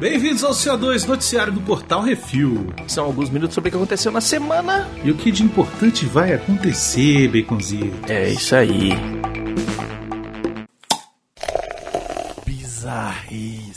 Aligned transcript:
Bem-vindos 0.00 0.42
ao 0.42 0.52
CO2 0.52 1.06
Noticiário 1.06 1.52
do 1.52 1.60
Portal 1.60 2.00
Refil. 2.00 2.72
São 2.88 3.04
alguns 3.04 3.28
minutos 3.28 3.54
sobre 3.54 3.68
o 3.68 3.70
que 3.70 3.76
aconteceu 3.76 4.10
na 4.10 4.22
semana. 4.22 4.88
E 5.04 5.10
o 5.10 5.14
que 5.14 5.30
de 5.30 5.42
importante 5.42 6.06
vai 6.06 6.32
acontecer, 6.32 7.28
Baconzinho? 7.28 7.94
É 8.08 8.30
isso 8.30 8.56
aí. 8.56 8.92
Bizarrice. 12.46 13.73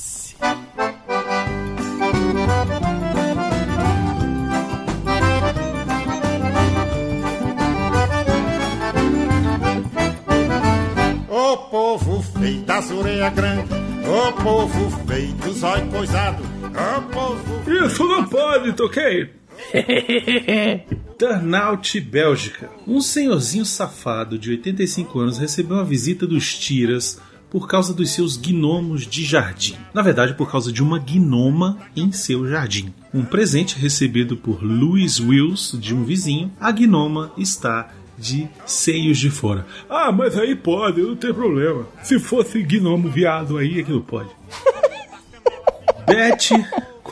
Toquei! 18.77 19.29
Turnout 21.17 21.99
Bélgica. 21.99 22.69
Um 22.87 23.01
senhorzinho 23.01 23.65
safado 23.65 24.37
de 24.37 24.51
85 24.51 25.19
anos 25.19 25.37
recebeu 25.39 25.79
a 25.79 25.83
visita 25.83 26.27
dos 26.27 26.55
tiras 26.55 27.19
por 27.49 27.67
causa 27.67 27.93
dos 27.93 28.11
seus 28.11 28.37
gnomos 28.37 29.07
de 29.07 29.25
jardim. 29.25 29.75
Na 29.93 30.03
verdade, 30.03 30.35
por 30.35 30.51
causa 30.51 30.71
de 30.71 30.83
uma 30.83 30.99
gnoma 30.99 31.79
em 31.95 32.11
seu 32.11 32.47
jardim. 32.47 32.93
Um 33.13 33.25
presente 33.25 33.79
recebido 33.79 34.37
por 34.37 34.61
Louis 34.61 35.19
Wills, 35.19 35.75
de 35.79 35.95
um 35.95 36.03
vizinho, 36.03 36.51
a 36.59 36.71
gnoma 36.71 37.31
está 37.37 37.91
de 38.17 38.47
seios 38.65 39.17
de 39.17 39.31
fora. 39.31 39.65
Ah, 39.89 40.11
mas 40.11 40.37
aí 40.37 40.55
pode, 40.55 41.01
não 41.01 41.15
tem 41.15 41.33
problema. 41.33 41.87
Se 42.03 42.19
fosse 42.19 42.61
gnomo 42.61 43.09
viado 43.09 43.57
aí, 43.57 43.79
é 43.79 43.83
que 43.83 43.91
não 43.91 44.01
pode. 44.01 44.29
Beth, 46.05 46.49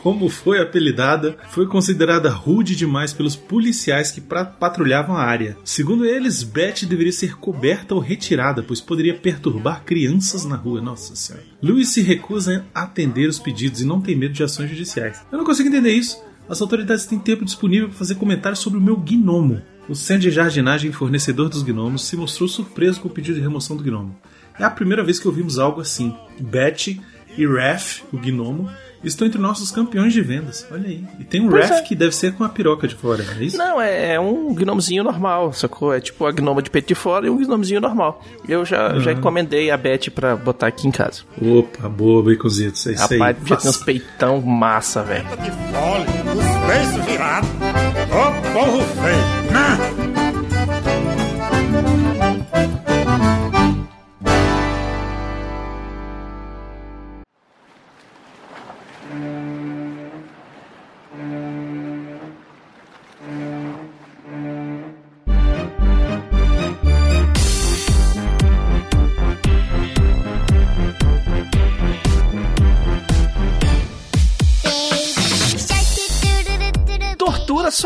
como 0.06 0.28
foi 0.28 0.62
apelidada, 0.62 1.36
foi 1.48 1.66
considerada 1.66 2.30
rude 2.30 2.76
demais 2.76 3.12
pelos 3.12 3.34
policiais 3.34 4.12
que 4.12 4.20
patrulhavam 4.20 5.16
a 5.16 5.24
área. 5.24 5.56
Segundo 5.64 6.04
eles, 6.04 6.44
Beth 6.44 6.86
deveria 6.88 7.10
ser 7.10 7.36
coberta 7.38 7.92
ou 7.92 8.00
retirada, 8.00 8.62
pois 8.62 8.80
poderia 8.80 9.14
perturbar 9.14 9.82
crianças 9.84 10.44
na 10.44 10.54
rua. 10.54 10.80
Nossa 10.80 11.16
senhora. 11.16 11.44
Louis 11.60 11.88
se 11.88 12.02
recusa 12.02 12.64
a 12.72 12.84
atender 12.84 13.28
os 13.28 13.40
pedidos 13.40 13.80
e 13.80 13.84
não 13.84 14.00
tem 14.00 14.14
medo 14.14 14.32
de 14.32 14.44
ações 14.44 14.70
judiciais. 14.70 15.26
Eu 15.32 15.38
não 15.38 15.44
consigo 15.44 15.68
entender 15.68 15.90
isso. 15.90 16.22
As 16.48 16.60
autoridades 16.62 17.04
têm 17.04 17.18
tempo 17.18 17.44
disponível 17.44 17.88
para 17.88 17.98
fazer 17.98 18.14
comentários 18.14 18.60
sobre 18.60 18.78
o 18.78 18.82
meu 18.82 18.96
gnomo. 18.96 19.60
O 19.88 19.96
centro 19.96 20.22
de 20.22 20.30
jardinagem 20.30 20.92
fornecedor 20.92 21.48
dos 21.48 21.64
gnomos 21.64 22.06
se 22.06 22.16
mostrou 22.16 22.48
surpreso 22.48 23.00
com 23.00 23.08
o 23.08 23.12
pedido 23.12 23.34
de 23.34 23.42
remoção 23.42 23.76
do 23.76 23.82
gnomo. 23.82 24.16
É 24.56 24.62
a 24.62 24.70
primeira 24.70 25.02
vez 25.02 25.18
que 25.18 25.26
ouvimos 25.26 25.58
algo 25.58 25.80
assim. 25.80 26.14
Beth 26.40 26.96
e 27.36 27.46
Raf, 27.46 28.02
o 28.12 28.16
gnomo, 28.18 28.68
estão 29.04 29.26
entre 29.26 29.40
nossos 29.40 29.70
campeões 29.70 30.12
de 30.12 30.20
vendas. 30.20 30.66
Olha 30.70 30.88
aí. 30.88 31.04
E 31.20 31.24
tem 31.24 31.40
um 31.40 31.48
Pois 31.48 31.68
Raf 31.68 31.80
é. 31.80 31.82
que 31.82 31.94
deve 31.94 32.14
ser 32.14 32.32
com 32.34 32.42
a 32.44 32.48
piroca 32.48 32.88
de 32.88 32.94
fora, 32.94 33.24
é 33.38 33.44
isso? 33.44 33.56
Não, 33.56 33.80
é, 33.80 34.14
é 34.14 34.20
um 34.20 34.52
gnomozinho 34.54 35.04
normal, 35.04 35.52
sacou? 35.52 35.94
É 35.94 36.00
tipo 36.00 36.26
a 36.26 36.32
gnoma 36.32 36.60
de 36.62 36.70
peito 36.70 36.88
de 36.88 36.94
fora 36.94 37.26
e 37.26 37.30
um 37.30 37.36
gnomozinho 37.36 37.80
normal. 37.80 38.22
Eu 38.48 38.64
já, 38.64 38.98
já 38.98 39.12
encomendei 39.12 39.70
a 39.70 39.76
Beth 39.76 40.10
pra 40.14 40.34
botar 40.36 40.66
aqui 40.68 40.88
em 40.88 40.90
casa. 40.90 41.22
Opa, 41.40 41.88
boa, 41.88 42.22
baconzitos. 42.22 42.86
É 42.86 42.92
isso 42.92 43.02
Rapaz, 43.02 43.36
aí. 43.40 43.46
já 43.48 43.56
tem 43.56 43.70
uns 43.70 43.76
peitão 43.78 44.40
massa, 44.40 45.02
velho. 45.02 45.26
os 45.26 46.66
beiços 46.66 47.04
virados, 47.04 47.48
o 47.50 48.52
povo 48.52 48.80
feio, 48.80 50.05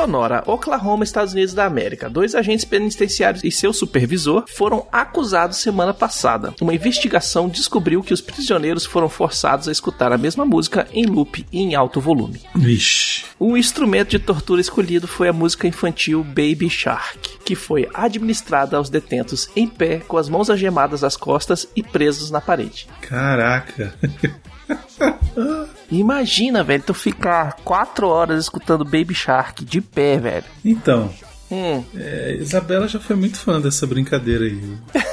sonora. 0.01 0.43
Oklahoma, 0.47 1.05
Estados 1.05 1.35
Unidos 1.35 1.53
da 1.53 1.67
América. 1.67 2.09
Dois 2.09 2.35
agentes 2.35 2.65
penitenciários 2.65 3.45
e 3.45 3.51
seu 3.51 3.73
supervisor 3.73 4.45
foram 4.49 4.87
acusados 4.91 5.59
semana 5.59 5.93
passada. 5.93 6.55
Uma 6.61 6.75
investigação 6.75 7.49
descobriu 7.49 8.03
que 8.03 8.15
os 8.15 8.23
prisioneiros 8.23 8.87
foram 8.87 9.09
forçados 9.09 9.69
a 9.69 9.73
escutar 9.73 10.11
a 10.13 10.19
mesma 10.19 10.47
música 10.47 10.89
em 10.93 11.05
loop 11.05 11.45
e 11.53 11.61
em 11.61 11.75
alto 11.75 12.01
volume. 12.01 12.41
Vixe. 12.55 13.25
O 13.39 13.57
instrumento 13.57 14.11
de 14.11 14.19
tortura 14.19 14.61
escolhido 14.61 15.07
foi 15.07 15.29
a 15.29 15.33
música 15.33 15.67
infantil 15.67 16.25
Baby 16.25 16.71
Shark, 16.71 17.39
que 17.45 17.55
foi 17.55 17.89
administrada 17.93 18.77
aos 18.77 18.89
detentos 18.89 19.51
em 19.55 19.67
pé, 19.67 19.99
com 19.99 20.17
as 20.17 20.29
mãos 20.29 20.49
algemadas 20.49 21.05
às 21.05 21.17
costas 21.17 21.69
e 21.77 21.83
presos 21.83 22.31
na 22.31 22.41
parede. 22.41 22.89
Caraca. 23.03 23.95
Imagina, 25.91 26.63
velho, 26.63 26.83
tu 26.83 26.95
ficar 26.95 27.57
quatro 27.65 28.09
horas 28.09 28.45
escutando 28.45 28.85
Baby 28.85 29.15
Shark 29.15 29.65
de 29.65 29.81
pé, 29.81 30.19
velho. 30.19 30.45
Então, 30.65 31.11
Hum, 31.53 31.83
é, 31.97 32.37
Isabela 32.39 32.87
já 32.87 33.01
foi 33.01 33.17
muito 33.17 33.37
fã 33.37 33.61
dessa 33.61 33.85
brincadeira 33.85 34.45
aí. 34.45 34.63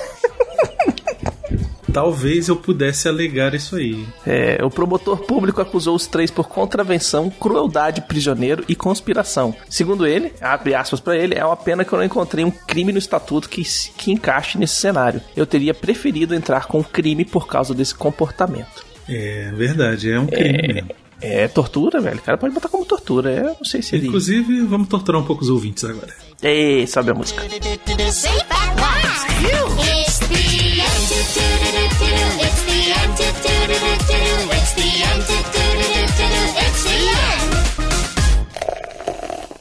Talvez 1.92 2.48
eu 2.48 2.56
pudesse 2.56 3.08
alegar 3.08 3.56
isso 3.56 3.76
aí. 3.76 4.06
é, 4.24 4.64
o 4.64 4.70
promotor 4.70 5.18
público 5.26 5.60
acusou 5.62 5.96
os 5.96 6.06
três 6.06 6.30
por 6.30 6.48
contravenção, 6.48 7.28
crueldade 7.30 8.02
prisioneiro 8.02 8.64
e 8.68 8.76
conspiração. 8.76 9.56
Segundo 9.68 10.06
ele, 10.06 10.32
abre 10.40 10.76
aspas 10.76 11.00
pra 11.00 11.18
ele, 11.18 11.34
é 11.34 11.44
uma 11.44 11.56
pena 11.58 11.84
que 11.84 11.92
eu 11.92 11.98
não 11.98 12.06
encontrei 12.06 12.46
um 12.46 12.52
crime 12.52 12.92
no 12.92 13.00
estatuto 13.00 13.50
que, 13.50 13.64
que 13.98 14.12
encaixe 14.12 14.60
nesse 14.60 14.76
cenário. 14.76 15.22
Eu 15.36 15.48
teria 15.48 15.74
preferido 15.74 16.36
entrar 16.36 16.68
com 16.68 16.84
crime 16.84 17.26
por 17.26 17.48
causa 17.48 17.74
desse 17.74 17.96
comportamento. 17.96 18.86
É 19.09 19.51
verdade, 19.56 20.12
é 20.12 20.19
um 20.19 20.28
crime 20.28 20.73
mesmo. 20.73 20.90
É 21.19 21.47
tortura, 21.47 22.00
velho. 22.00 22.18
O 22.18 22.22
cara 22.22 22.38
pode 22.38 22.53
botar 22.53 22.69
como 22.69 22.85
tortura. 22.85 23.31
Eu 23.31 23.56
não 23.56 23.66
sei 23.66 23.81
se 23.81 23.95
ele. 23.95 24.07
Inclusive, 24.07 24.62
vamos 24.62 24.88
torturar 24.88 25.19
um 25.19 25.25
pouco 25.25 25.44
os 25.44 25.50
ouvintes 25.50 25.84
agora. 25.84 26.13
Ei, 26.44 26.85
sabe 26.85 27.12
a 27.12 27.13
música? 27.13 27.41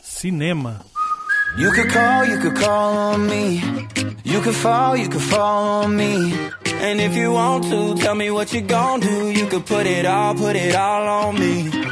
Cinema. 0.02 0.80
You 1.58 1.72
could 1.72 1.90
call, 1.90 2.24
you 2.26 2.38
could 2.38 2.58
call 2.60 3.14
on 3.14 3.18
me. 3.26 3.62
You 4.24 4.42
could 4.42 4.54
fall, 4.56 4.96
you 4.96 5.08
could 5.08 5.22
fall 5.22 5.84
on 5.84 5.96
me. 5.96 6.34
And 6.78 7.00
if 7.00 7.16
you 7.16 7.32
want 7.32 7.64
to, 7.64 7.94
tell 7.96 8.14
me 8.14 8.30
what 8.30 8.52
you 8.52 8.60
gon' 8.60 9.00
do. 9.00 9.30
You 9.30 9.46
could 9.46 9.66
put 9.66 9.86
it 9.86 10.06
all, 10.06 10.34
put 10.34 10.56
it 10.56 10.74
all 10.74 11.06
on 11.08 11.34
me. 11.38 11.85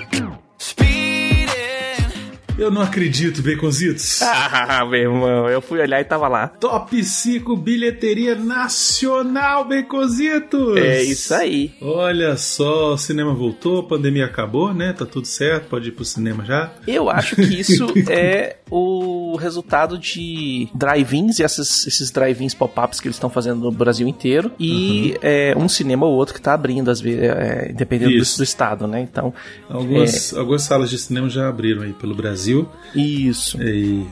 Eu 2.56 2.70
não 2.70 2.82
acredito, 2.82 3.42
Baconzitos. 3.42 4.20
Ah, 4.66 4.84
meu 4.86 5.00
irmão, 5.00 5.48
eu 5.48 5.60
fui 5.60 5.80
olhar 5.80 6.00
e 6.00 6.04
tava 6.04 6.26
lá. 6.28 6.48
Top 6.48 7.02
5 7.02 7.56
bilheteria 7.56 8.34
nacional, 8.34 9.64
Baconzitos. 9.68 10.76
É 10.76 11.02
isso 11.02 11.34
aí. 11.34 11.72
Olha 11.80 12.36
só, 12.36 12.94
o 12.94 12.98
cinema 12.98 13.34
voltou, 13.34 13.80
a 13.80 13.82
pandemia 13.82 14.24
acabou, 14.24 14.72
né? 14.72 14.92
Tá 14.92 15.04
tudo 15.04 15.26
certo, 15.26 15.68
pode 15.68 15.88
ir 15.88 15.92
pro 15.92 16.04
cinema 16.04 16.44
já. 16.44 16.72
Eu 16.86 17.10
acho 17.10 17.36
que 17.36 17.60
isso 17.60 17.86
é 18.10 18.56
o 18.70 19.36
resultado 19.36 19.98
de 19.98 20.68
drive-ins 20.74 21.38
e 21.38 21.42
esses, 21.42 21.86
esses 21.86 22.10
drive-ins 22.10 22.54
pop-ups 22.54 23.00
que 23.00 23.06
eles 23.06 23.16
estão 23.16 23.30
fazendo 23.30 23.60
no 23.60 23.70
Brasil 23.70 24.08
inteiro. 24.08 24.50
E 24.58 25.16
é, 25.22 25.54
um 25.56 25.68
cinema 25.68 26.06
ou 26.06 26.14
outro 26.14 26.34
que 26.34 26.40
tá 26.40 26.54
abrindo, 26.54 26.90
às 26.90 27.00
vezes, 27.00 27.22
é, 27.22 27.72
dependendo 27.72 28.12
do, 28.12 28.36
do 28.36 28.42
estado, 28.42 28.86
né? 28.86 29.00
Então. 29.00 29.32
Algumas, 29.68 30.34
algumas 30.34 30.62
salas 30.62 30.90
de 30.90 30.98
cinema 30.98 31.28
já 31.28 31.48
abriram 31.48 31.82
aí 31.82 31.92
pelo 31.92 32.14
Brasil. 32.14 32.43
Isso. 32.94 33.60
E, 33.62 34.06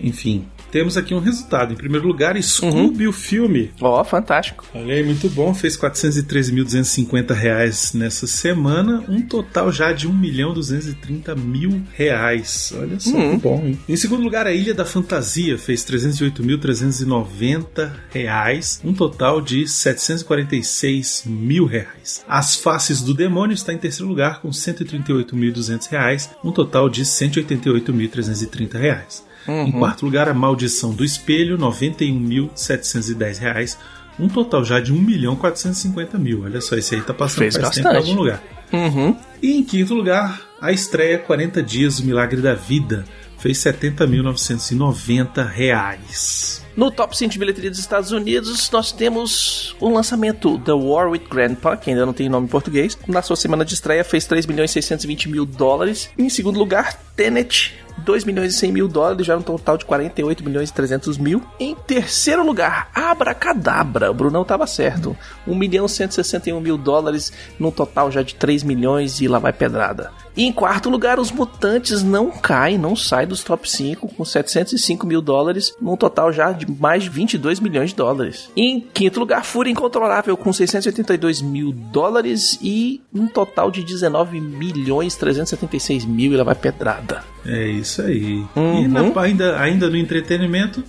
enfim, 0.00 0.46
temos 0.74 0.96
aqui 0.96 1.14
um 1.14 1.20
resultado. 1.20 1.72
Em 1.72 1.76
primeiro 1.76 2.04
lugar, 2.04 2.36
Scooby, 2.42 3.06
o 3.06 3.12
filme. 3.12 3.70
Ó, 3.80 4.02
fantástico. 4.02 4.66
Olha 4.74 4.92
aí, 4.92 5.04
muito 5.04 5.30
bom. 5.30 5.54
Fez 5.54 5.78
413.250 5.78 7.32
reais 7.32 7.92
nessa 7.92 8.26
semana. 8.26 9.04
Um 9.08 9.22
total 9.22 9.70
já 9.70 9.92
de 9.92 10.08
1 10.08 10.12
milhão 10.12 10.52
230 10.52 11.36
mil 11.36 11.80
reais. 11.92 12.74
Olha 12.76 12.98
só 12.98 13.12
que 13.12 13.36
bom, 13.36 13.62
hein? 13.64 13.78
Em 13.88 13.94
segundo 13.94 14.24
lugar, 14.24 14.48
a 14.48 14.52
Ilha 14.52 14.74
da 14.74 14.84
Fantasia 14.84 15.56
fez 15.56 15.84
308.390 15.84 17.92
reais. 18.10 18.80
Um 18.82 18.92
total 18.92 19.40
de 19.40 19.68
746 19.68 21.22
mil 21.24 21.66
reais. 21.66 22.24
As 22.26 22.56
Faces 22.56 23.00
do 23.00 23.14
Demônio 23.14 23.54
está 23.54 23.72
em 23.72 23.78
terceiro 23.78 24.08
lugar 24.08 24.40
com 24.40 24.50
138.200 24.50 25.88
reais. 25.88 26.30
Um 26.42 26.50
total 26.50 26.90
de 26.90 27.04
188.330 27.04 28.76
reais. 28.76 29.22
Em 29.46 29.72
quarto 29.72 30.04
lugar, 30.04 30.28
A 30.28 30.34
Maldição 30.34 30.92
do 30.92 31.04
Espelho, 31.04 31.58
91.710 31.58 33.38
reais, 33.38 33.78
um 34.18 34.28
total 34.28 34.64
já 34.64 34.80
de 34.80 34.92
1 34.92 34.96
milhão 35.00 35.36
450 35.36 36.18
mil. 36.18 36.42
Olha 36.44 36.60
só, 36.60 36.76
esse 36.76 36.94
aí 36.94 37.00
tá 37.02 37.12
passando 37.12 37.38
Fez 37.40 37.56
faz 37.56 37.70
tempo 37.70 37.88
em 37.88 37.92
bastante. 37.92 38.10
algum 38.10 38.22
lugar. 38.22 38.42
Uhum. 38.72 39.16
E 39.42 39.58
em 39.58 39.64
quinto 39.64 39.94
lugar, 39.94 40.40
a 40.60 40.72
estreia 40.72 41.18
40 41.18 41.62
Dias 41.62 42.00
do 42.00 42.06
Milagre 42.06 42.40
da 42.40 42.54
Vida. 42.54 43.04
Fez 43.38 43.58
70.990 43.58 45.46
reais. 45.46 46.64
No 46.76 46.90
top 46.90 47.16
5 47.16 47.30
de 47.32 47.38
bilheteria 47.38 47.70
dos 47.70 47.78
Estados 47.78 48.10
Unidos, 48.10 48.68
nós 48.72 48.90
temos 48.90 49.76
o 49.78 49.88
lançamento 49.88 50.58
The 50.58 50.72
War 50.72 51.08
with 51.08 51.22
Grandpa, 51.30 51.76
que 51.76 51.90
ainda 51.90 52.04
não 52.04 52.12
tem 52.12 52.28
nome 52.28 52.46
em 52.46 52.50
português. 52.50 52.98
Na 53.06 53.22
sua 53.22 53.36
semana 53.36 53.64
de 53.64 53.74
estreia, 53.74 54.02
fez 54.02 54.26
3 54.26 54.44
milhões 54.46 54.70
e 54.70 54.74
620 54.74 55.28
mil 55.28 55.46
dólares. 55.46 56.10
Em 56.18 56.28
segundo 56.28 56.58
lugar, 56.58 56.98
Tenet, 57.14 57.72
2 57.98 58.24
milhões 58.24 58.54
e 58.54 58.58
100 58.58 58.72
mil 58.72 58.88
dólares, 58.88 59.24
já 59.24 59.36
um 59.36 59.42
total 59.42 59.78
de 59.78 59.84
48 59.84 60.42
milhões 60.44 60.70
e 60.70 60.72
300 60.72 61.16
mil. 61.16 61.40
Em 61.60 61.76
terceiro 61.76 62.44
lugar, 62.44 62.90
Abracadabra, 62.92 64.10
o 64.10 64.14
Brunão 64.14 64.44
tava 64.44 64.66
certo. 64.66 65.16
1 65.46 65.54
milhão 65.54 65.86
e 65.86 65.88
161 65.88 66.60
mil 66.60 66.76
dólares, 66.76 67.32
num 67.56 67.70
total 67.70 68.10
já 68.10 68.22
de 68.22 68.34
3 68.34 68.64
milhões 68.64 69.20
e 69.20 69.28
lá 69.28 69.38
vai 69.38 69.52
pedrada. 69.52 70.10
E 70.36 70.44
em 70.44 70.52
quarto 70.52 70.90
lugar, 70.90 71.18
os 71.20 71.30
Mutantes 71.30 72.02
não 72.02 72.30
caem, 72.30 72.76
não 72.76 72.96
saem 72.96 73.28
dos 73.28 73.44
top 73.44 73.70
5 73.70 74.08
com 74.08 74.24
705 74.24 75.06
mil 75.06 75.22
dólares, 75.22 75.72
num 75.80 75.96
total 75.96 76.32
já 76.32 76.50
de 76.52 76.68
mais 76.70 77.04
de 77.04 77.08
22 77.10 77.60
milhões 77.60 77.90
de 77.90 77.96
dólares. 77.96 78.50
E 78.56 78.62
em 78.62 78.80
quinto 78.80 79.20
lugar, 79.20 79.44
Fúria 79.44 79.70
Incontrolável 79.70 80.36
com 80.36 80.52
682 80.52 81.40
mil 81.40 81.72
dólares 81.72 82.58
e 82.60 83.00
um 83.14 83.26
total 83.26 83.70
de 83.70 83.84
19 83.84 84.40
milhões 84.40 85.14
376 85.14 86.04
mil 86.04 86.32
e 86.32 86.36
lá 86.36 86.42
vai 86.44 86.54
pedrada. 86.54 87.22
É 87.46 87.68
isso 87.68 88.02
aí. 88.02 88.44
Uhum. 88.56 88.82
E 88.84 88.88
na- 88.88 89.20
ainda, 89.22 89.60
ainda 89.60 89.88
no 89.90 89.96
entretenimento, 89.96 90.82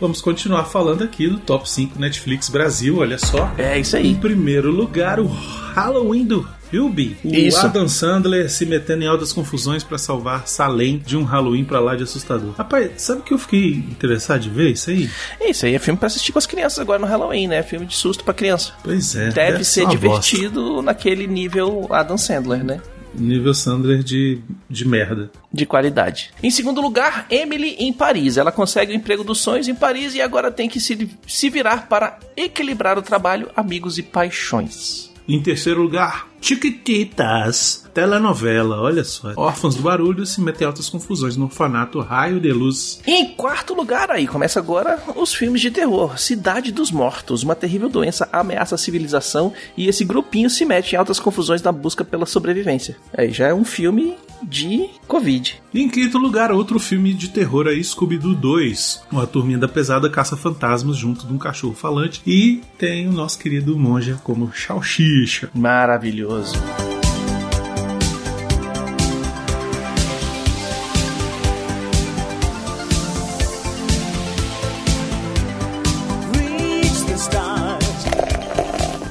vamos 0.00 0.20
continuar 0.20 0.64
falando 0.64 1.04
aqui 1.04 1.26
do 1.28 1.38
Top 1.38 1.68
5 1.70 1.98
Netflix 1.98 2.48
Brasil, 2.48 2.98
olha 2.98 3.18
só. 3.18 3.50
É 3.56 3.78
isso 3.78 3.96
Em 3.96 4.00
aí. 4.00 4.14
primeiro 4.14 4.70
lugar, 4.70 5.20
o 5.20 5.26
Halloween 5.26 6.24
do 6.24 6.46
Hubie. 6.72 7.16
O 7.24 7.28
Isso. 7.28 7.58
Adam 7.58 7.88
Sandler 7.88 8.50
se 8.50 8.64
metendo 8.66 9.04
em 9.04 9.06
altas 9.06 9.32
confusões 9.32 9.82
pra 9.82 9.98
salvar 9.98 10.46
Salem 10.46 11.02
de 11.04 11.16
um 11.16 11.24
Halloween 11.24 11.64
pra 11.64 11.80
lá 11.80 11.96
de 11.96 12.02
assustador. 12.02 12.52
Rapaz, 12.52 12.92
sabe 12.96 13.22
que 13.22 13.32
eu 13.32 13.38
fiquei 13.38 13.70
interessado 13.70 14.40
de 14.40 14.50
ver 14.50 14.70
isso 14.70 14.90
aí? 14.90 15.10
Isso 15.40 15.66
aí 15.66 15.74
é 15.74 15.78
filme 15.78 15.98
pra 15.98 16.06
assistir 16.06 16.32
com 16.32 16.38
as 16.38 16.46
crianças 16.46 16.78
agora 16.78 16.98
no 16.98 17.06
Halloween, 17.06 17.48
né? 17.48 17.62
Filme 17.62 17.86
de 17.86 17.94
susto 17.94 18.24
pra 18.24 18.34
criança. 18.34 18.72
Pois 18.82 19.14
é. 19.16 19.30
Deve, 19.30 19.64
ser 19.64 19.82
uma 19.82 19.94
bosta. 19.94 19.98
divertido 20.00 20.82
naquele 20.82 21.26
nível 21.26 21.86
Adam 21.90 22.18
Sandler, 22.18 22.64
né? 22.64 22.80
Nível 23.14 23.52
Sandler 23.52 24.02
de, 24.02 24.38
de 24.68 24.86
merda. 24.86 25.30
de 25.52 25.66
qualidade. 25.66 26.30
Em 26.42 26.50
segundo 26.50 26.80
lugar, 26.80 27.26
Emily 27.28 27.74
em 27.78 27.92
Paris. 27.92 28.36
Ela 28.36 28.52
consegue 28.52 28.92
o 28.92 28.94
emprego 28.94 29.24
dos 29.24 29.40
sonhos 29.40 29.66
em 29.66 29.74
Paris 29.74 30.14
e 30.14 30.22
agora 30.22 30.50
tem 30.50 30.68
que 30.68 30.80
se, 30.80 31.10
se 31.26 31.50
virar 31.50 31.88
para 31.88 32.18
equilibrar 32.36 32.96
o 32.98 33.02
trabalho, 33.02 33.50
amigos 33.56 33.98
e 33.98 34.02
paixões. 34.02 35.09
Em 35.34 35.40
terceiro 35.40 35.80
lugar, 35.80 36.28
Chiquititas. 36.40 37.84
Telenovela, 37.92 38.80
olha 38.80 39.04
só. 39.04 39.32
Órfãos 39.36 39.74
do 39.74 39.82
barulho 39.82 40.24
se 40.24 40.40
metem 40.40 40.64
em 40.64 40.66
altas 40.66 40.88
confusões 40.88 41.36
no 41.36 41.44
orfanato 41.44 42.00
Raio 42.00 42.40
de 42.40 42.52
Luz. 42.52 43.00
Em 43.06 43.34
quarto 43.34 43.74
lugar, 43.74 44.10
aí 44.10 44.26
começa 44.26 44.58
agora 44.58 45.02
os 45.14 45.34
filmes 45.34 45.60
de 45.60 45.70
terror. 45.70 46.18
Cidade 46.18 46.72
dos 46.72 46.90
Mortos. 46.90 47.42
Uma 47.42 47.54
terrível 47.54 47.88
doença 47.88 48.28
ameaça 48.32 48.74
a 48.74 48.78
civilização 48.78 49.52
e 49.76 49.86
esse 49.86 50.04
grupinho 50.04 50.48
se 50.48 50.64
mete 50.64 50.94
em 50.94 50.96
altas 50.96 51.20
confusões 51.20 51.62
na 51.62 51.72
busca 51.72 52.04
pela 52.04 52.26
sobrevivência. 52.26 52.96
Aí 53.16 53.30
já 53.30 53.48
é 53.48 53.54
um 53.54 53.64
filme 53.64 54.16
de 54.42 54.88
Covid. 55.06 55.60
E 55.72 55.82
em 55.82 55.88
quinto 55.88 56.18
lugar, 56.18 56.50
outro 56.52 56.78
filme 56.78 57.12
de 57.12 57.28
terror 57.28 57.66
aí, 57.66 57.82
Scooby-Doo 57.82 58.34
2. 58.34 59.04
Uma 59.10 59.26
turminha 59.26 59.58
da 59.58 59.68
pesada 59.68 60.10
caça 60.10 60.36
fantasmas 60.36 60.96
junto 60.96 61.26
de 61.26 61.32
um 61.32 61.38
cachorro 61.38 61.74
falante. 61.74 62.22
E 62.26 62.60
tem 62.78 63.08
o 63.08 63.12
nosso 63.12 63.38
querido 63.38 63.78
monja 63.78 64.20
como 64.22 64.52
Salsicha. 64.54 65.50
Maravilhoso. 65.54 66.54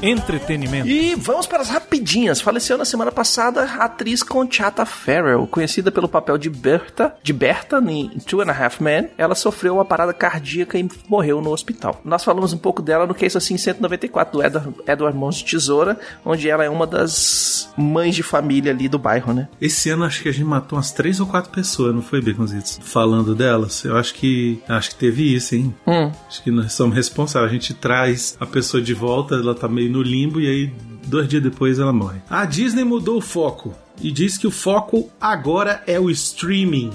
Entretenimento. 0.01 0.87
E 0.87 1.13
vamos 1.15 1.45
para 1.45 1.61
as 1.61 1.69
rapidinhas. 1.69 2.39
Faleceu 2.39 2.77
na 2.77 2.85
semana 2.85 3.11
passada 3.11 3.63
a 3.63 3.85
atriz 3.85 4.23
Conchata 4.23 4.85
Farrell, 4.85 5.45
conhecida 5.47 5.91
pelo 5.91 6.07
papel 6.07 6.37
de 6.37 6.49
Berta, 6.49 7.13
de 7.21 7.33
Berta 7.33 7.83
em 7.85 8.07
Two 8.19 8.41
and 8.41 8.49
a 8.49 8.65
Half 8.65 8.79
Men. 8.79 9.09
Ela 9.17 9.35
sofreu 9.35 9.75
uma 9.75 9.85
parada 9.85 10.13
cardíaca 10.13 10.79
e 10.79 10.87
morreu 11.07 11.41
no 11.41 11.51
hospital. 11.51 11.99
Nós 12.05 12.23
falamos 12.23 12.53
um 12.53 12.57
pouco 12.57 12.81
dela 12.81 13.05
no 13.05 13.13
Case 13.13 13.37
Assim 13.37 13.57
194 13.57 14.37
do 14.37 14.43
Edward, 14.43 14.73
Edward 14.87 15.17
Mãos 15.17 15.35
de 15.37 15.45
Tesoura, 15.45 15.99
onde 16.25 16.49
ela 16.49 16.63
é 16.63 16.69
uma 16.69 16.87
das 16.87 17.69
mães 17.75 18.15
de 18.15 18.23
família 18.23 18.71
ali 18.71 18.87
do 18.87 18.97
bairro, 18.97 19.33
né? 19.33 19.49
Esse 19.59 19.89
ano 19.89 20.05
acho 20.05 20.23
que 20.23 20.29
a 20.29 20.31
gente 20.31 20.45
matou 20.45 20.77
umas 20.77 20.91
três 20.91 21.19
ou 21.19 21.27
quatro 21.27 21.51
pessoas, 21.51 21.93
não 21.93 22.01
foi, 22.01 22.21
Baconzitos? 22.21 22.79
Falando 22.81 23.35
delas. 23.35 23.83
Eu 23.83 23.97
acho 23.97 24.13
que 24.13 24.61
acho 24.67 24.91
que 24.91 24.95
teve 24.95 25.35
isso, 25.35 25.55
hein? 25.55 25.75
Hum. 25.85 26.11
Acho 26.27 26.41
que 26.41 26.51
nós 26.51 26.71
somos 26.73 26.95
responsáveis. 26.95 27.51
A 27.51 27.53
gente 27.53 27.73
traz 27.73 28.37
a 28.39 28.45
pessoa 28.45 28.81
de 28.81 28.93
volta, 28.93 29.35
ela 29.35 29.53
tá 29.53 29.67
meio 29.67 29.88
no 29.89 30.01
limbo 30.01 30.39
e 30.39 30.47
aí 30.47 30.73
dois 31.07 31.27
dias 31.27 31.43
depois 31.43 31.79
ela 31.79 31.91
morre. 31.91 32.19
A 32.29 32.45
Disney 32.45 32.83
mudou 32.83 33.17
o 33.17 33.21
foco 33.21 33.73
e 34.01 34.11
diz 34.11 34.37
que 34.37 34.47
o 34.47 34.51
foco 34.51 35.09
agora 35.19 35.83
é 35.85 35.99
o 35.99 36.09
streaming. 36.09 36.91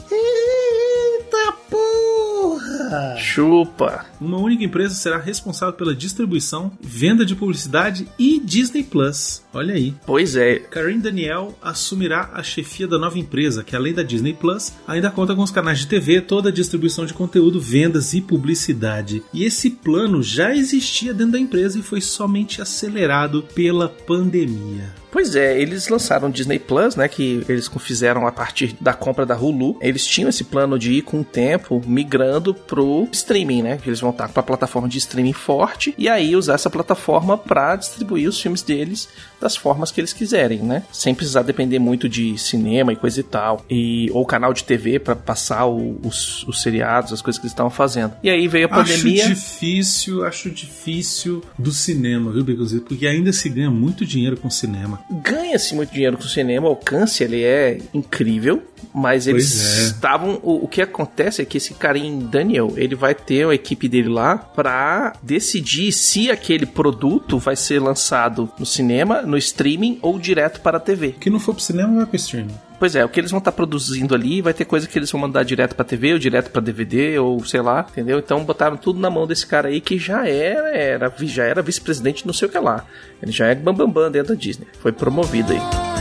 Porra! 2.95 3.17
Chupa. 3.17 4.07
Uma 4.21 4.39
única 4.39 4.65
empresa 4.65 4.95
será 4.95 5.19
responsável 5.19 5.75
pela 5.75 5.95
distribuição, 5.95 6.71
venda 6.81 7.25
de 7.25 7.35
publicidade 7.35 8.07
e 8.19 8.41
Disney 8.41 8.85
Plus. 8.85 9.43
Olha 9.53 9.75
aí. 9.75 9.95
Pois 10.07 10.37
é. 10.37 10.57
Karen 10.57 10.99
Daniel 10.99 11.57
assumirá 11.61 12.31
a 12.33 12.43
chefia 12.43 12.87
da 12.87 12.99
nova 12.99 13.19
empresa, 13.19 13.65
que 13.65 13.75
além 13.75 13.93
da 13.93 14.03
Disney 14.03 14.33
Plus, 14.33 14.73
ainda 14.87 15.11
conta 15.11 15.35
com 15.35 15.43
os 15.43 15.51
canais 15.51 15.81
de 15.81 15.87
TV, 15.87 16.21
toda 16.21 16.49
a 16.49 16.53
distribuição 16.53 17.05
de 17.05 17.15
conteúdo, 17.15 17.61
vendas 17.61 18.15
e 18.15 18.21
publicidade. 18.21 19.23
E 19.33 19.45
esse 19.45 19.71
plano 19.71 20.23
já 20.23 20.55
existia 20.55 21.13
dentro 21.13 21.33
da 21.33 21.39
empresa 21.39 21.79
e 21.79 21.83
foi 21.83 22.01
somente 22.01 22.63
acelerado 22.63 23.43
pela 23.55 23.89
pandemia. 23.89 25.04
Pois 25.15 25.37
é, 25.37 25.57
eles 25.57 25.87
lançaram 25.87 26.29
o 26.29 26.33
Disney 26.33 26.59
Plus, 26.59 26.97
né? 26.97 27.07
Que 27.07 27.47
eles 27.49 27.71
fizeram 27.79 28.27
a 28.27 28.33
partir 28.33 28.77
da 28.81 28.93
compra 28.93 29.25
da 29.25 29.37
Hulu. 29.37 29.79
Eles 29.81 30.05
tinham 30.05 30.29
esse 30.29 30.43
plano 30.43 30.77
de 30.77 30.95
ir 30.95 31.03
com 31.03 31.21
o 31.21 31.25
tempo 31.25 31.81
migrando 31.87 32.53
pro 32.53 33.09
streaming, 33.13 33.63
né? 33.63 33.79
Que 33.81 33.89
eles 33.89 34.01
vão 34.01 34.11
estar 34.11 34.27
com 34.27 34.41
a 34.41 34.43
plataforma 34.43 34.89
de 34.89 34.99
streaming 34.99 35.33
forte 35.33 35.95
e 35.97 36.09
aí 36.09 36.35
usar 36.35 36.55
essa 36.55 36.69
plataforma 36.69 37.39
para 37.39 37.77
distribuir 37.77 38.29
os 38.29 38.41
filmes 38.41 38.61
deles 38.61 39.09
das 39.45 39.57
formas 39.57 39.91
que 39.91 40.01
eles 40.01 40.13
quiserem, 40.13 40.61
né? 40.61 40.83
Sem 40.91 41.15
precisar 41.15 41.43
depender 41.43 41.79
muito 41.79 42.09
de 42.09 42.37
cinema 42.39 42.93
e 42.93 42.97
coisa 42.97 43.21
e 43.21 43.23
tal. 43.23 43.65
E, 43.71 44.11
ou 44.13 44.25
canal 44.25 44.53
de 44.55 44.65
TV 44.65 44.99
para 44.99 45.15
passar 45.15 45.67
o- 45.67 46.01
os, 46.03 46.43
os 46.49 46.63
seriados, 46.63 47.13
as 47.13 47.21
coisas 47.23 47.39
que 47.39 47.45
eles 47.45 47.53
estavam 47.53 47.71
fazendo. 47.71 48.15
E 48.23 48.31
aí 48.31 48.49
veio 48.49 48.67
a 48.67 48.69
pandemia. 48.71 49.25
Acho 49.25 49.35
difícil, 49.35 50.25
acho 50.25 50.51
difícil 50.51 51.43
do 51.59 51.71
cinema, 51.73 52.33
viu, 52.33 52.43
Beconzito? 52.43 52.87
Porque 52.87 53.07
ainda 53.07 53.33
se 53.33 53.49
ganha 53.49 53.71
muito 53.71 54.05
dinheiro 54.07 54.37
com 54.37 54.49
cinema. 54.51 54.99
ganha-se 55.23 55.75
muito 55.75 55.93
dinheiro 55.93 56.17
com 56.17 56.25
o 56.25 56.29
cinema, 56.29 56.67
o 56.67 56.71
alcance 56.71 57.23
ele 57.23 57.43
é 57.43 57.79
incrível, 57.93 58.63
mas 58.95 59.27
eles 59.27 59.53
Pois 59.53 59.79
é. 59.79 59.83
estavam. 59.87 60.41
O, 60.43 60.65
o 60.65 60.69
que 60.69 60.81
acontece 60.81 61.43
é 61.43 61.45
que 61.45 61.59
esse 61.59 61.75
carinha 61.75 62.25
Daniel, 62.27 62.73
ele 62.77 62.95
vai 62.95 63.15
ter 63.15 63.47
a 63.47 63.55
equipe 63.55 63.89
dele 63.89 64.09
lá 64.09 64.37
pra 64.39 65.13
decidir 65.23 65.93
se 65.93 66.31
aquele 66.31 66.65
produto 66.67 67.39
vai 67.39 67.57
ser 67.57 67.79
lançado 67.81 68.49
no 68.59 68.65
cinema, 68.67 69.23
no 69.35 69.39
streaming 69.39 69.99
ou 70.01 70.17
direto 70.17 70.61
para 70.61 70.77
a 70.77 70.81
TV. 70.81 71.09
O 71.09 71.13
que 71.15 71.29
não 71.29 71.41
for 71.41 71.55
pro 71.55 71.63
cinema 71.63 71.97
vai 71.97 72.07
pro 72.07 72.17
streaming. 72.17 72.55
Pois 72.79 72.95
é, 72.95 73.05
o 73.05 73.09
que 73.09 73.19
eles 73.19 73.31
vão 73.31 73.39
estar 73.39 73.53
produzindo 73.53 74.15
ali 74.15 74.41
vai 74.41 74.55
ter 74.55 74.65
coisa 74.65 74.87
que 74.87 74.97
eles 74.97 75.11
vão 75.11 75.21
mandar 75.21 75.43
direto 75.43 75.75
pra 75.75 75.85
TV 75.85 76.13
ou 76.13 76.19
direto 76.19 76.51
pra 76.51 76.61
DVD 76.61 77.19
ou 77.19 77.45
sei 77.45 77.61
lá, 77.61 77.87
entendeu? 77.91 78.19
Então 78.19 78.45
botaram 78.45 78.77
tudo 78.77 79.01
na 79.01 79.11
mão 79.11 79.27
desse 79.27 79.47
cara 79.47 79.69
aí 79.69 79.81
que 79.81 79.99
já 79.99 80.29
era, 80.29 80.69
era 80.69 81.13
já 81.23 81.45
era 81.45 81.63
vice-presidente 81.63 82.27
não 82.27 82.35
sei 82.35 82.47
o 82.47 82.51
que 82.51 82.59
lá. 82.59 82.85
Ele 83.21 83.33
já 83.33 83.47
é 83.47 83.55
bambambam 83.55 83.87
bam, 83.93 84.03
bam 84.05 84.11
dentro 84.11 84.35
da 84.35 84.41
Disney. 84.41 84.67
Foi 84.81 84.93
promovido 84.93 85.53
aí. 85.53 85.94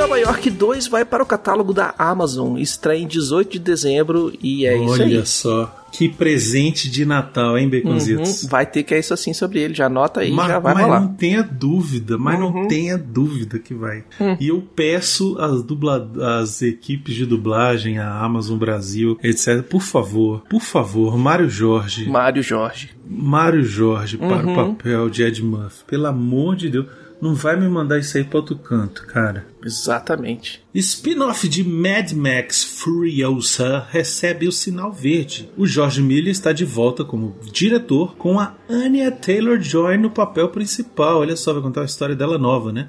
Nova 0.00 0.18
York 0.18 0.50
2 0.50 0.86
vai 0.88 1.04
para 1.04 1.22
o 1.22 1.26
catálogo 1.26 1.72
da 1.74 1.94
Amazon, 1.98 2.56
estreia 2.58 3.02
em 3.02 3.06
18 3.06 3.52
de 3.52 3.58
dezembro 3.58 4.32
e 4.42 4.66
é 4.66 4.76
isso 4.76 4.94
aí. 4.94 5.00
Olha 5.14 5.26
só. 5.26 5.76
Que 5.92 6.08
presente 6.08 6.88
de 6.88 7.04
Natal, 7.04 7.58
hein, 7.58 7.64
Uhum, 7.66 7.70
Baconzitos? 7.82 8.44
vai 8.48 8.64
ter 8.64 8.84
que 8.84 8.94
é 8.94 9.00
isso 9.00 9.12
assim 9.12 9.34
sobre 9.34 9.58
ele, 9.58 9.74
já 9.74 9.86
anota 9.86 10.20
aí, 10.20 10.30
mas, 10.30 10.46
já 10.46 10.58
vai 10.60 10.72
mas 10.72 10.84
rolar. 10.84 11.00
não 11.00 11.14
tenha 11.14 11.42
dúvida, 11.42 12.16
mas 12.16 12.38
Uhum. 12.40 12.52
não 12.62 12.68
tenha 12.68 12.96
dúvida 12.96 13.58
que 13.58 13.74
vai. 13.74 14.04
Hum. 14.20 14.36
E 14.40 14.48
eu 14.48 14.62
peço 14.74 15.36
às, 15.38 15.64
dubla, 15.64 16.08
às 16.40 16.62
equipes 16.62 17.14
de 17.16 17.26
dublagem, 17.26 17.98
a 17.98 18.20
Amazon 18.22 18.56
Brasil, 18.56 19.18
etc., 19.22 19.62
por 19.64 19.82
favor, 19.82 20.44
por 20.48 20.62
favor, 20.62 21.18
Mário 21.18 21.50
Jorge, 21.50 22.08
Mário 22.08 22.40
Jorge. 22.42 22.90
Mário 23.12 23.64
Jorge 23.64 24.16
para 24.16 24.46
Uhum. 24.46 24.52
o 24.52 24.54
papel 24.76 25.10
de 25.10 25.24
Ed 25.24 25.42
Murphy. 25.42 25.82
Pelo 25.88 26.06
amor 26.06 26.54
de 26.54 26.70
Deus. 26.70 26.86
Não 27.20 27.34
vai 27.34 27.58
me 27.58 27.68
mandar 27.68 27.98
isso 27.98 28.16
aí 28.16 28.24
pra 28.24 28.38
outro 28.38 28.56
canto, 28.56 29.06
cara. 29.06 29.46
Exatamente. 29.62 30.62
Spin-off 30.74 31.46
de 31.48 31.62
Mad 31.62 32.12
Max 32.12 32.64
Furiosa 32.64 33.86
recebe 33.90 34.48
o 34.48 34.52
sinal 34.52 34.90
verde. 34.92 35.50
O 35.56 35.66
George 35.66 36.02
Miller 36.02 36.30
está 36.30 36.52
de 36.52 36.64
volta 36.64 37.04
como 37.04 37.36
diretor 37.52 38.16
com 38.16 38.38
a 38.38 38.54
Anya 38.68 39.10
Taylor-Joy 39.10 39.98
no 39.98 40.10
papel 40.10 40.48
principal. 40.48 41.20
Olha 41.20 41.36
só, 41.36 41.52
vai 41.52 41.62
contar 41.62 41.82
a 41.82 41.86
história 41.86 42.16
dela 42.16 42.38
nova, 42.38 42.72
né? 42.72 42.88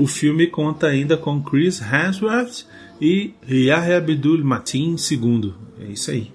O 0.00 0.06
filme 0.06 0.46
conta 0.46 0.86
ainda 0.86 1.16
com 1.16 1.42
Chris 1.42 1.80
Hemsworth 1.80 2.66
e 3.00 3.32
Yahya 3.48 3.96
Abdul 3.96 4.44
Mateen 4.44 4.96
II. 5.10 5.54
É 5.80 5.92
isso 5.92 6.10
aí. 6.10 6.30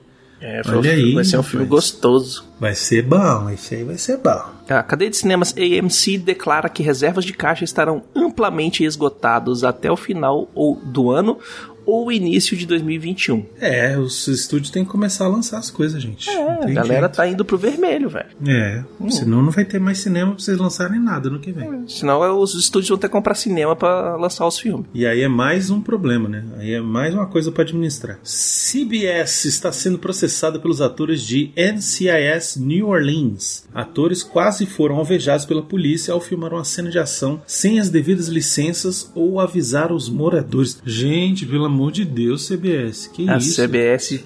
É, 0.48 0.62
Olha 0.68 0.82
foi- 0.82 0.90
aí, 0.92 1.14
vai 1.16 1.24
ser 1.24 1.40
um 1.40 1.44
filme 1.44 1.66
rapaz. 1.66 1.82
gostoso. 1.82 2.46
Vai 2.60 2.76
ser 2.76 3.02
bom, 3.02 3.50
esse 3.50 3.74
aí 3.74 3.84
vai 3.84 3.98
ser 3.98 4.18
bom. 4.18 4.44
A 4.70 4.84
cadeia 4.84 5.10
de 5.10 5.18
cinemas 5.18 5.56
AMC 5.58 6.20
declara 6.20 6.70
que 6.70 6.84
reservas 6.84 7.26
de 7.26 7.34
caixa 7.34 7.64
estarão 7.64 8.04
amplamente 8.16 8.84
esgotados 8.84 9.64
até 9.64 9.92
o 9.92 9.98
final 9.98 10.48
do 10.84 11.10
ano 11.10 11.40
ou 11.86 12.12
início 12.12 12.56
de 12.58 12.66
2021. 12.66 13.46
É, 13.60 13.98
os 13.98 14.28
estúdios 14.28 14.70
têm 14.70 14.84
que 14.84 14.92
começar 14.92 15.26
a 15.26 15.28
lançar 15.28 15.58
as 15.58 15.70
coisas, 15.70 16.02
gente. 16.02 16.30
É, 16.30 16.64
a 16.64 16.68
galera 16.68 17.02
jeito. 17.02 17.16
tá 17.16 17.28
indo 17.28 17.46
pro 17.46 17.58
vermelho, 17.58 18.10
velho. 18.10 18.30
É, 18.48 18.84
senão 19.10 19.42
não 19.42 19.52
vai 19.52 19.66
ter 19.66 19.80
mais 19.80 20.00
cinema 20.00 20.32
pra 20.32 20.44
vocês 20.44 20.58
lançarem 20.58 21.00
nada 21.00 21.30
no 21.30 21.40
que 21.40 21.52
vem. 21.52 21.88
Senão 21.88 22.24
é, 22.24 22.32
os 22.32 22.54
estúdios 22.56 22.90
vão 22.90 22.98
ter 22.98 23.08
que 23.08 23.14
comprar 23.14 23.36
cinema 23.36 23.76
pra 23.76 24.16
lançar 24.16 24.48
os 24.48 24.60
filmes. 24.60 24.88
E 24.94 25.06
aí 25.06 25.22
é 25.22 25.28
mais 25.28 25.70
um 25.70 25.82
problema, 25.82 26.28
né? 26.28 26.44
Aí 26.58 26.74
é 26.74 26.82
mais 26.82 27.14
uma 27.14 27.28
coisa 27.28 27.52
pra 27.52 27.64
administrar. 27.64 28.20
CBS 28.24 29.46
está 29.46 29.72
sendo 29.72 30.00
processada 30.00 30.60
pelos 30.60 30.82
atores 30.82 31.22
de 31.22 31.52
NCIS 31.56 32.58
New 32.58 32.88
Orleans. 32.88 33.66
Atores 33.74 34.24
quase 34.24 34.66
foram 34.66 34.96
alvejados 34.96 35.46
pela 35.46 35.62
polícia 35.62 36.14
ao 36.14 36.22
filmar 36.22 36.54
uma 36.54 36.64
cena 36.64 36.90
de 36.90 37.00
ação 37.00 37.42
sem 37.46 37.80
as 37.80 37.90
devidas 37.90 38.28
licenças 38.28 39.12
ou 39.14 39.40
avisar 39.40 39.92
os 39.92 40.10
moradores. 40.10 40.82
Gente, 40.86 41.46
pelo 41.46 41.66
amor 41.66 41.75
de 41.92 42.06
Deus, 42.06 42.48
CBS, 42.48 43.08
que 43.08 43.30
A 43.30 43.38
isso? 43.38 43.56
CBS 43.62 44.24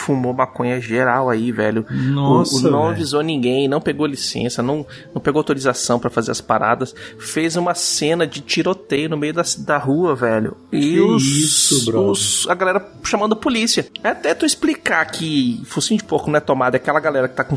fumou 0.00 0.32
maconha 0.32 0.80
geral 0.80 1.28
aí, 1.28 1.52
velho. 1.52 1.84
Nossa, 1.90 2.54
O- 2.54 2.58
o 2.58 2.62
não 2.62 2.80
velho. 2.82 2.90
avisou 2.92 3.22
ninguém, 3.22 3.68
não 3.68 3.80
pegou 3.80 4.06
licença, 4.06 4.62
não, 4.62 4.84
não 5.14 5.20
pegou 5.20 5.38
autorização 5.40 5.98
pra 5.98 6.08
fazer 6.10 6.30
as 6.30 6.40
paradas. 6.40 6.94
Fez 7.18 7.54
uma 7.56 7.74
cena 7.74 8.26
de 8.26 8.40
tiroteio 8.40 9.08
no 9.10 9.16
meio 9.16 9.34
da, 9.34 9.42
da 9.58 9.76
rua, 9.78 10.14
velho. 10.16 10.56
E 10.72 10.80
Que 10.80 11.00
os, 11.00 11.22
isso, 11.22 11.84
brother. 11.86 12.10
os- 12.10 12.46
a 12.48 12.54
galera 12.54 12.88
chamando 13.04 13.34
a 13.34 13.36
polícia. 13.36 13.86
Até 14.02 14.34
tu 14.34 14.46
explicar 14.46 15.04
que 15.10 15.62
focinho 15.66 15.98
de 15.98 16.04
porco 16.04 16.30
não 16.30 16.38
é 16.38 16.40
tomada, 16.40 16.76
é 16.76 16.78
aquela 16.78 16.98
galera 17.00 17.28
que 17.28 17.36
tá 17.36 17.44
com 17.44 17.56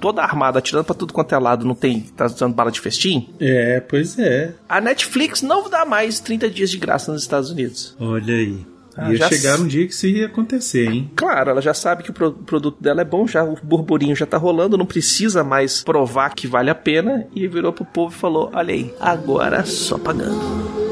toda 0.00 0.22
armada, 0.22 0.58
atirando 0.58 0.84
pra 0.84 0.94
tudo 0.94 1.12
quanto 1.12 1.34
é 1.34 1.38
lado, 1.38 1.64
não 1.66 1.74
tem, 1.74 2.00
tá 2.00 2.26
usando 2.26 2.54
bala 2.54 2.70
de 2.72 2.80
festim. 2.80 3.28
É, 3.38 3.80
pois 3.80 4.18
é. 4.18 4.54
A 4.68 4.80
Netflix 4.80 5.42
não 5.42 5.68
dá 5.68 5.84
mais 5.84 6.18
30 6.20 6.48
dias 6.50 6.70
de 6.70 6.78
graça 6.78 7.12
nos 7.12 7.22
Estados 7.22 7.50
Unidos. 7.50 7.94
Olha 8.00 8.34
aí. 8.34 8.66
Ah, 8.96 9.10
ia 9.12 9.16
já 9.18 9.28
chegar 9.28 9.58
um 9.60 9.66
dia 9.68 9.86
que 9.86 9.92
isso 9.92 10.06
ia 10.08 10.26
acontecer, 10.26 10.90
hein? 10.90 11.10
Claro, 11.14 11.50
ela 11.50 11.62
já 11.62 11.72
sabe 11.72 12.02
que 12.02 12.10
o 12.10 12.12
pro- 12.12 12.32
produto 12.32 12.82
dela 12.82 13.00
é 13.02 13.04
bom, 13.04 13.24
já 13.26 13.44
o 13.44 13.56
burburinho 13.62 14.16
já 14.16 14.26
tá 14.26 14.36
rolando, 14.36 14.76
não 14.76 14.84
precisa 14.84 15.44
mais 15.44 15.82
provar 15.82 16.34
que 16.34 16.48
vale 16.48 16.70
a 16.70 16.74
pena 16.74 17.26
e 17.34 17.46
virou 17.46 17.72
pro 17.72 17.84
povo 17.84 18.12
e 18.14 18.18
falou: 18.18 18.50
"Olha 18.52 18.74
aí, 18.74 18.92
agora 18.98 19.64
só 19.64 19.96
pagando". 19.96 20.89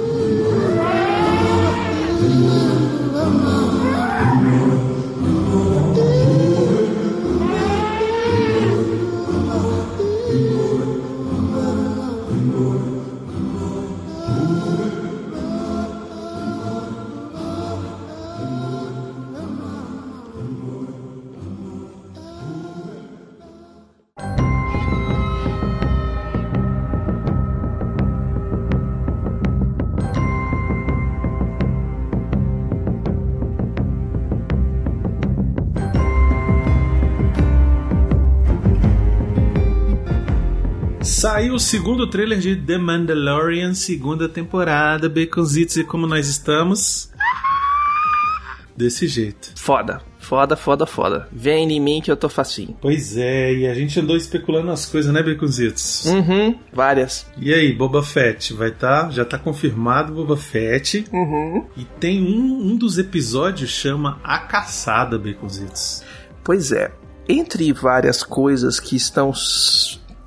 Saiu 41.38 41.54
o 41.54 41.60
segundo 41.60 42.04
trailer 42.04 42.40
de 42.40 42.56
The 42.56 42.76
Mandalorian, 42.78 43.72
segunda 43.72 44.28
temporada, 44.28 45.08
Baconzitos 45.08 45.76
e 45.76 45.84
como 45.84 46.04
nós 46.04 46.26
estamos. 46.26 47.12
Desse 48.76 49.06
jeito. 49.06 49.52
Foda, 49.54 50.02
foda, 50.18 50.56
foda, 50.56 50.84
foda. 50.84 51.28
Vem 51.30 51.70
em 51.70 51.78
mim 51.78 52.00
que 52.02 52.10
eu 52.10 52.16
tô 52.16 52.28
facinho. 52.28 52.76
Pois 52.80 53.16
é, 53.16 53.54
e 53.54 53.68
a 53.68 53.74
gente 53.74 54.00
andou 54.00 54.16
especulando 54.16 54.72
as 54.72 54.84
coisas, 54.84 55.12
né, 55.12 55.22
Baconzitos? 55.22 56.06
Uhum, 56.06 56.58
várias. 56.72 57.24
E 57.40 57.54
aí, 57.54 57.72
Boba 57.72 58.02
Fett, 58.02 58.52
vai 58.52 58.72
tá? 58.72 59.08
Já 59.10 59.24
tá 59.24 59.38
confirmado 59.38 60.12
Boba 60.12 60.36
Fett. 60.36 61.04
Uhum. 61.12 61.64
E 61.76 61.84
tem 62.00 62.20
um, 62.20 62.72
um 62.72 62.76
dos 62.76 62.98
episódios 62.98 63.70
chama 63.70 64.18
A 64.24 64.40
Caçada, 64.40 65.16
Baconzitos. 65.16 66.02
Pois 66.42 66.72
é, 66.72 66.90
entre 67.28 67.72
várias 67.72 68.24
coisas 68.24 68.80
que 68.80 68.96
estão 68.96 69.32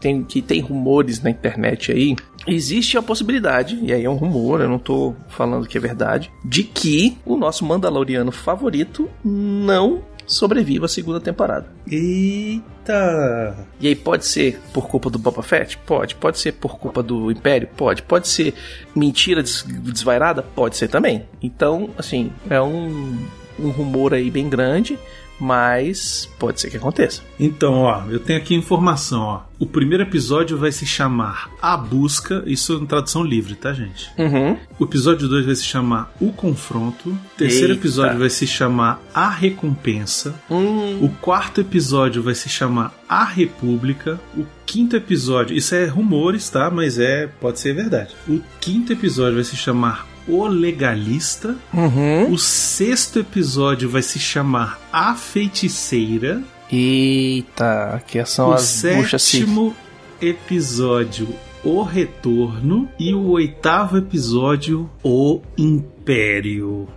tem, 0.02 0.24
que 0.24 0.42
tem 0.42 0.60
rumores 0.60 1.22
na 1.22 1.30
internet 1.30 1.92
aí, 1.92 2.16
existe 2.48 2.98
a 2.98 3.02
possibilidade, 3.02 3.80
e 3.82 3.94
aí 3.94 4.04
é 4.04 4.10
um 4.10 4.16
rumor, 4.16 4.60
eu 4.60 4.68
não 4.68 4.80
tô 4.80 5.14
falando 5.30 5.68
que 5.68 5.78
é 5.78 5.82
verdade, 5.82 6.30
de 6.44 6.64
que 6.64 7.18
o 7.26 7.38
nosso 7.38 7.64
Mandaloriano 7.64 8.32
favorito 8.32 9.08
não 9.24 10.02
sobreviva 10.26 10.86
à 10.86 10.90
segunda 10.90 11.20
temporada. 11.20 11.68
Eita! 11.90 13.68
E 13.80 13.88
aí 13.88 13.96
pode 13.96 14.26
ser 14.26 14.60
por 14.74 14.88
culpa 14.88 15.10
do 15.10 15.20
Boba 15.20 15.44
Fett? 15.44 15.78
Pode. 15.80 16.16
Pode 16.16 16.40
ser 16.40 16.54
por 16.54 16.78
culpa 16.80 17.04
do 17.04 17.32
Império? 17.32 17.68
Pode. 17.76 18.02
Pode 18.02 18.28
ser 18.28 18.54
mentira 18.96 19.44
des- 19.44 19.66
desvairada? 19.68 20.42
Pode 20.42 20.78
ser 20.78 20.88
também. 20.88 21.26
Então, 21.42 21.90
assim, 21.98 22.32
é 22.50 22.62
um, 22.62 23.18
um 23.60 23.70
rumor 23.70 24.14
aí 24.14 24.30
bem 24.32 24.48
grande, 24.50 24.98
mas 25.42 26.30
pode 26.38 26.62
ser 26.62 26.70
que 26.70 26.78
aconteça. 26.78 27.22
Então, 27.40 27.74
ó, 27.82 28.04
eu 28.10 28.20
tenho 28.20 28.38
aqui 28.40 28.54
informação, 28.54 29.22
ó. 29.22 29.42
O 29.58 29.66
primeiro 29.66 30.04
episódio 30.04 30.58
vai 30.58 30.72
se 30.72 30.86
chamar 30.86 31.50
A 31.62 31.76
Busca, 31.78 32.44
isso 32.48 32.74
em 32.82 32.86
tradução 32.86 33.24
livre, 33.24 33.54
tá, 33.56 33.74
gente? 33.74 34.10
Uhum. 34.18 34.58
O 34.80 34.86
episódio 34.86 35.28
2 35.28 35.46
vai 35.46 35.56
se 35.56 35.64
chamar 35.64 36.12
O 36.20 36.32
Confronto. 36.32 37.10
O 37.10 37.18
terceiro 37.38 37.74
Eita. 37.74 37.82
episódio 37.82 38.18
vai 38.20 38.30
se 38.30 38.48
chamar 38.48 39.00
A 39.14 39.30
Recompensa. 39.30 40.34
Hum, 40.50 41.00
O 41.04 41.10
quarto 41.22 41.62
episódio 41.62 42.24
vai 42.24 42.34
se 42.36 42.50
chamar 42.50 42.94
A 43.08 43.24
República. 43.24 44.20
O 44.36 44.46
quinto 44.66 44.96
episódio, 44.96 45.56
isso 45.56 45.76
é 45.76 45.86
rumores, 45.86 46.50
tá? 46.50 46.72
Mas 46.72 46.98
é, 46.98 47.28
pode 47.28 47.60
ser 47.60 47.74
verdade. 47.74 48.16
O 48.28 48.42
quinto 48.60 48.94
episódio 48.94 49.36
vai 49.36 49.44
se 49.44 49.56
chamar 49.56 50.08
O 50.28 50.46
Legalista. 50.48 51.56
uhum. 51.74 52.32
O 52.32 52.38
sexto 52.38 53.20
episódio 53.20 53.90
vai 53.90 54.02
se 54.02 54.20
chamar 54.20 54.80
A 54.92 55.16
Feiticeira. 55.16 56.42
Eita, 56.72 58.02
que 58.08 58.24
são 58.26 58.50
o 58.50 58.54
as 58.54 58.62
sétimo 58.62 59.76
episódio, 60.22 61.28
O 61.64 61.84
Retorno. 61.84 62.90
E 63.00 63.14
o 63.14 63.30
oitavo 63.32 63.98
episódio, 63.98 64.90
O 65.04 65.42
Império. 65.58 66.88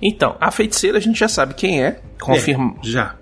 Então, 0.00 0.36
a 0.40 0.50
feiticeira 0.50 0.98
a 0.98 1.00
gente 1.00 1.18
já 1.18 1.28
sabe 1.28 1.54
quem 1.54 1.82
é. 1.82 2.00
Confirma. 2.20 2.74
É, 2.82 2.86
já. 2.86 3.14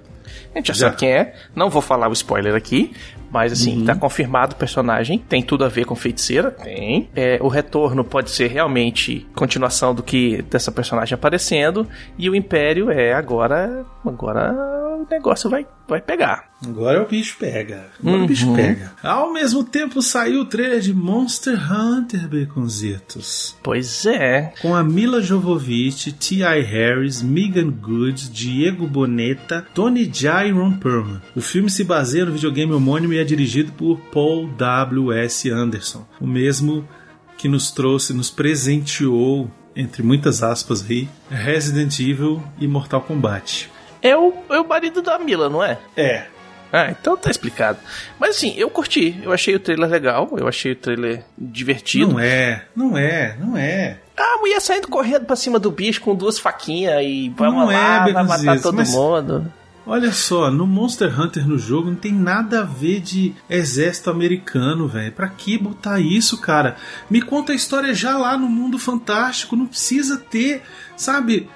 A 0.55 0.59
gente 0.59 0.69
já, 0.69 0.75
Já. 0.75 0.87
sabe 0.87 0.97
quem 0.97 1.11
é. 1.11 1.35
Não 1.55 1.69
vou 1.69 1.83
falar 1.83 2.09
o 2.09 2.13
spoiler 2.13 2.55
aqui. 2.55 2.93
Mas 3.31 3.53
assim, 3.53 3.79
Uhum. 3.81 3.85
tá 3.85 3.95
confirmado 3.95 4.55
o 4.55 4.59
personagem. 4.59 5.19
Tem 5.29 5.43
tudo 5.43 5.65
a 5.65 5.69
ver 5.69 5.85
com 5.85 5.95
feiticeira? 5.95 6.51
Tem. 6.51 7.09
É, 7.15 7.39
o 7.43 7.49
retorno 7.49 8.05
pode 8.05 8.31
ser 8.31 8.49
realmente 8.49 9.27
continuação 9.35 9.95
do 9.95 10.03
que 10.03 10.43
dessa 10.51 10.71
personagem 10.73 11.15
aparecendo. 11.15 11.87
E 12.19 12.29
o 12.31 12.35
Império 12.35 12.91
é 12.91 13.13
agora. 13.13 13.85
Agora 14.05 14.53
o 14.99 15.07
negócio 15.11 15.51
vai, 15.51 15.67
vai 15.89 16.01
pegar. 16.01 16.47
Agora 16.67 17.03
o 17.03 17.07
bicho 17.07 17.37
pega. 17.39 17.87
Agora 18.01 18.23
o 18.23 18.27
bicho 18.27 18.47
Uhum. 18.49 18.57
pega. 18.57 18.93
Ao 19.03 19.31
mesmo 19.33 19.63
tempo 19.63 20.01
saiu 20.01 20.41
o 20.41 20.45
trailer 20.47 20.81
de 20.81 20.95
Monster 20.95 21.59
Hunter 21.71 22.27
Baconzitos. 22.29 23.57
Pois 23.63 24.07
é. 24.07 24.53
Com 24.63 24.75
a 24.75 24.83
Mila 24.83 25.21
Jovovich, 25.21 26.13
T.I. 26.13 26.63
Harris, 26.63 27.23
Megan 27.23 27.71
Good, 27.71 28.31
Diego 28.31 28.87
Boneta, 28.87 29.67
Tony 29.75 30.11
Jaa 30.13 30.47
e 30.47 30.51
Ron 30.53 30.73
Perlman. 30.79 31.21
O 31.35 31.41
filme 31.41 31.69
se 31.71 31.85
baseia 31.85 32.25
no 32.25 32.33
videogame 32.33 32.73
homônimo 32.73 33.13
e 33.13 33.19
é 33.19 33.25
dirigido 33.27 33.73
por 33.73 33.99
Paul 34.13 34.47
W.S. 34.49 35.51
Anderson, 35.51 36.07
o 36.21 36.27
mesmo 36.27 36.89
que 37.37 37.49
nos 37.49 37.71
trouxe, 37.71 38.15
nos 38.15 38.31
presenteou, 38.31 39.51
entre 39.75 40.03
muitas 40.03 40.43
aspas 40.43 40.85
aí, 40.89 41.09
Resident 41.31 41.99
Evil 42.01 42.43
e 42.59 42.67
Mortal 42.67 43.03
Kombat. 43.03 43.71
É 44.01 44.17
o, 44.17 44.33
é 44.51 44.59
o 44.61 44.67
marido 44.69 45.03
da 45.03 45.19
Mila, 45.19 45.49
não 45.51 45.63
é? 45.63 45.79
É, 45.97 46.27
Ah, 46.73 46.91
então 46.91 47.17
tá 47.17 47.31
explicado. 47.31 47.79
Mas 48.19 48.37
assim, 48.37 48.55
eu 48.57 48.69
curti. 48.71 49.19
Eu 49.23 49.33
achei 49.33 49.55
o 49.55 49.61
trailer 49.61 49.89
legal. 49.89 50.29
Eu 50.37 50.47
achei 50.49 50.73
o 50.73 50.77
trailer 50.77 51.25
divertido. 51.39 52.13
Não 52.13 52.21
é, 52.21 52.65
não 52.75 52.97
é, 52.99 53.37
não 53.39 53.57
é. 53.57 53.99
A 54.17 54.39
mulher 54.39 54.61
saindo 54.61 54.89
correndo 54.89 55.25
pra 55.27 55.37
cima 55.37 55.59
do 55.59 55.71
bicho 55.71 56.01
com 56.01 56.15
duas 56.15 56.39
faquinhas 56.39 57.03
e 57.05 57.33
vamos 57.37 57.55
Não 57.61 57.67
lá, 57.67 58.09
é, 58.09 58.13
vai 58.13 58.25
matar 58.25 58.61
todo 58.61 58.77
mas- 58.77 58.91
mundo. 58.93 59.53
Olha 59.87 60.11
só, 60.13 60.51
no 60.51 60.67
Monster 60.67 61.19
Hunter 61.21 61.47
no 61.47 61.57
jogo 61.59 61.91
não 61.91 61.97
tem 61.97 62.13
nada 62.13 62.61
a 62.61 62.65
ver 62.65 63.01
de 63.01 63.35
exército 63.49 64.11
americano, 64.11 64.89
velho. 64.89 65.13
Pra 65.13 65.29
que 65.29 65.57
botar 65.57 66.01
isso, 66.01 66.41
cara? 66.41 66.75
Me 67.09 67.23
conta 67.23 67.53
a 67.53 67.55
história 67.55 67.95
já 67.95 68.19
lá 68.19 68.37
no 68.37 68.49
mundo 68.49 68.79
fantástico, 68.81 69.55
não 69.55 69.67
precisa 69.67 70.17
ter, 70.19 70.63
sabe? 70.97 71.49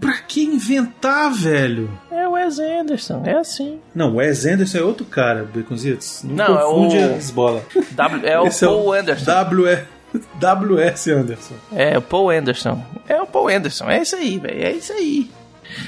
Pra 0.00 0.18
que 0.18 0.44
inventar, 0.44 1.32
velho? 1.32 1.90
É 2.10 2.28
o 2.28 2.32
Wes 2.32 2.58
Anderson, 2.58 3.22
é 3.24 3.32
assim. 3.38 3.78
Não, 3.94 4.12
o 4.12 4.16
Wes 4.16 4.44
Anderson 4.44 4.78
é 4.78 4.82
outro 4.82 5.06
cara, 5.06 5.44
Beconzitos. 5.44 6.20
Não, 6.24 6.34
Não, 6.46 6.58
é 6.58 6.62
confunde 6.64 6.98
o- 6.98 7.14
as 7.16 7.30
bolas. 7.30 7.62
W- 7.92 8.26
é 8.26 8.38
o 8.38 8.46
Esse 8.46 8.66
Paul 8.66 8.92
Anderson. 8.92 9.24
W 9.24 9.78
WS 10.38 11.08
Anderson. 11.10 11.54
É, 11.72 11.96
o 11.96 12.02
Paul 12.02 12.30
Anderson. 12.30 12.84
É 13.08 13.20
o 13.20 13.26
Paul 13.26 13.48
Anderson, 13.48 13.88
é 13.88 14.02
isso 14.02 14.16
aí, 14.16 14.38
velho. 14.38 14.62
É 14.62 14.72
isso 14.72 14.92
aí. 14.92 15.30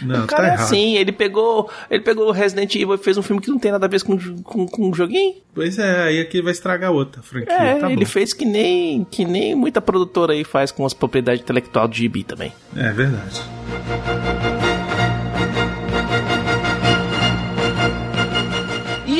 Não, 0.03 0.25
o 0.25 0.27
cara 0.27 0.43
tá 0.43 0.49
é 0.49 0.53
errado. 0.55 0.65
assim, 0.67 0.97
ele 0.97 1.13
pegou. 1.13 1.71
Ele 1.91 2.03
pegou 2.03 2.29
o 2.29 2.33
Resident 2.33 2.75
Evil 2.75 2.95
e 2.95 2.99
fez 2.99 3.17
um 3.17 3.23
filme 3.23 3.41
que 3.41 3.51
não 3.51 3.59
tem 3.59 3.73
nada 3.73 3.87
a 3.87 3.89
ver 3.89 4.03
com, 4.03 4.19
com, 4.43 4.67
com 4.67 4.91
o 4.91 4.95
joguinho. 4.95 5.35
Pois 5.55 5.79
é, 5.79 6.03
aí 6.03 6.21
aqui 6.21 6.41
vai 6.41 6.53
estragar 6.53 6.93
outra 6.93 7.23
franquia. 7.23 7.53
É, 7.53 7.79
tá 7.79 7.91
ele 7.91 8.05
bom. 8.05 8.11
fez 8.11 8.33
que 8.33 8.45
nem, 8.45 9.05
que 9.05 9.25
nem 9.25 9.55
muita 9.55 9.81
produtora 9.81 10.33
aí 10.33 10.45
faz 10.45 10.71
com 10.71 10.87
as 10.87 10.95
propriedades 10.95 11.43
intelectual 11.43 11.89
de 11.89 11.99
gibi 11.99 12.25
também. 12.25 12.53
É 12.77 12.93
verdade. 12.93 13.43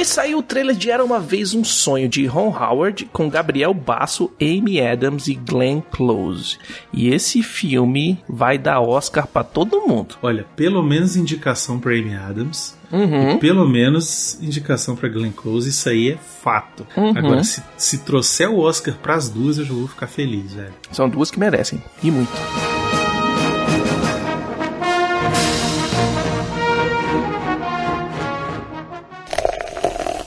E 0.01 0.05
saiu 0.07 0.39
o 0.39 0.43
trailer 0.43 0.75
de 0.75 0.91
Era 0.91 1.05
Uma 1.05 1.21
Vez 1.21 1.53
Um 1.53 1.63
Sonho, 1.63 2.09
de 2.09 2.25
Ron 2.25 2.57
Howard, 2.59 3.05
com 3.13 3.29
Gabriel 3.29 3.75
Basso, 3.75 4.31
Amy 4.41 4.81
Adams 4.81 5.29
e 5.29 5.35
Glenn 5.35 5.83
Close. 5.91 6.57
E 6.91 7.11
esse 7.11 7.43
filme 7.43 8.19
vai 8.27 8.57
dar 8.57 8.81
Oscar 8.81 9.27
pra 9.27 9.45
todo 9.45 9.87
mundo. 9.87 10.15
Olha, 10.23 10.47
pelo 10.57 10.83
menos 10.83 11.17
indicação 11.17 11.79
pra 11.79 11.93
Amy 11.93 12.15
Adams. 12.15 12.75
Uhum. 12.91 13.33
E 13.33 13.39
pelo 13.41 13.69
menos 13.69 14.39
indicação 14.41 14.97
pra 14.97 15.07
Glenn 15.07 15.33
Close, 15.33 15.69
isso 15.69 15.91
aí 15.91 16.13
é 16.13 16.17
fato. 16.17 16.87
Uhum. 16.97 17.13
Agora, 17.15 17.45
se, 17.45 17.63
se 17.77 17.99
trouxer 17.99 18.49
o 18.49 18.59
Oscar 18.59 18.97
pras 19.03 19.29
duas, 19.29 19.59
eu 19.59 19.67
já 19.67 19.75
vou 19.75 19.87
ficar 19.87 20.07
feliz, 20.07 20.55
velho. 20.55 20.73
São 20.91 21.11
duas 21.11 21.31
que 21.31 21.39
merecem, 21.39 21.79
e 22.03 22.11
muito. 22.11 22.33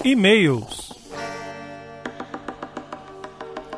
E-mails. 0.05 0.91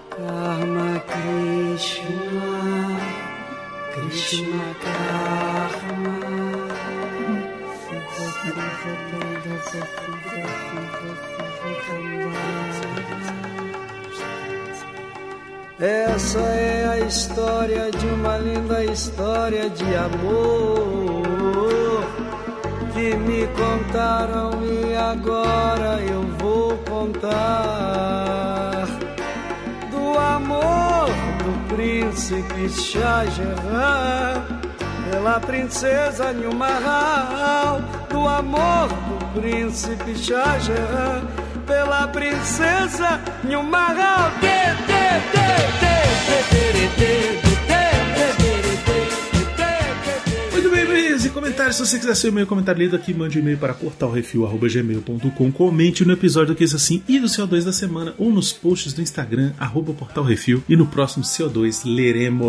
Karma 0.09 0.99
Krishna, 1.07 2.49
Krishna 3.93 4.75
Karma. 4.81 6.15
Essa 15.77 16.39
é 16.39 16.87
a 16.87 16.99
história 17.05 17.91
de 17.91 18.07
uma 18.07 18.37
linda 18.37 18.83
história 18.85 19.69
de 19.69 19.95
amor 19.95 21.25
que 22.93 23.13
me 23.13 23.45
contaram 23.47 24.63
e 24.63 24.95
agora 24.95 25.94
cantar 27.25 28.87
do 29.89 30.17
amor 30.17 31.07
do 31.43 31.75
príncipe 31.75 32.69
Shah 32.69 33.25
pela 35.09 35.39
princesa 35.39 36.33
Nilmahal, 36.33 37.81
do 38.09 38.27
amor 38.27 38.87
do 38.87 39.39
príncipe 39.39 40.15
Shah 40.15 40.57
pela 41.65 42.07
princesa 42.07 43.19
Nilmahal. 43.43 44.31
Tê, 44.41 44.75
tê, 44.87 45.05
tê, 45.31 45.47
tê, 45.79 45.97
tê, 46.25 46.43
tê, 46.51 46.89
tê, 46.97 47.39
tê. 47.41 47.44
Comentários. 51.35 51.75
Se 51.75 51.85
você 51.85 51.99
quiser 51.99 52.15
seu 52.15 52.29
e-mail 52.29 52.47
comentário 52.47 52.81
lido 52.81 52.95
aqui, 52.95 53.13
mande 53.13 53.37
um 53.37 53.41
e-mail 53.41 53.57
para 53.57 53.73
portalrefil.gmail.com. 53.73 55.51
Comente 55.51 56.05
no 56.05 56.13
episódio 56.13 56.55
que 56.55 56.63
isso 56.63 56.77
assim 56.77 57.03
e 57.09 57.19
do 57.19 57.27
CO2 57.27 57.65
da 57.65 57.73
semana 57.73 58.13
ou 58.17 58.31
nos 58.31 58.53
posts 58.53 58.93
do 58.93 59.01
Instagram, 59.01 59.51
arroba 59.59 59.93
portalrefil. 59.93 60.63
E 60.69 60.77
no 60.77 60.87
próximo 60.87 61.25
CO2 61.25 61.81
leremos. 61.83 62.45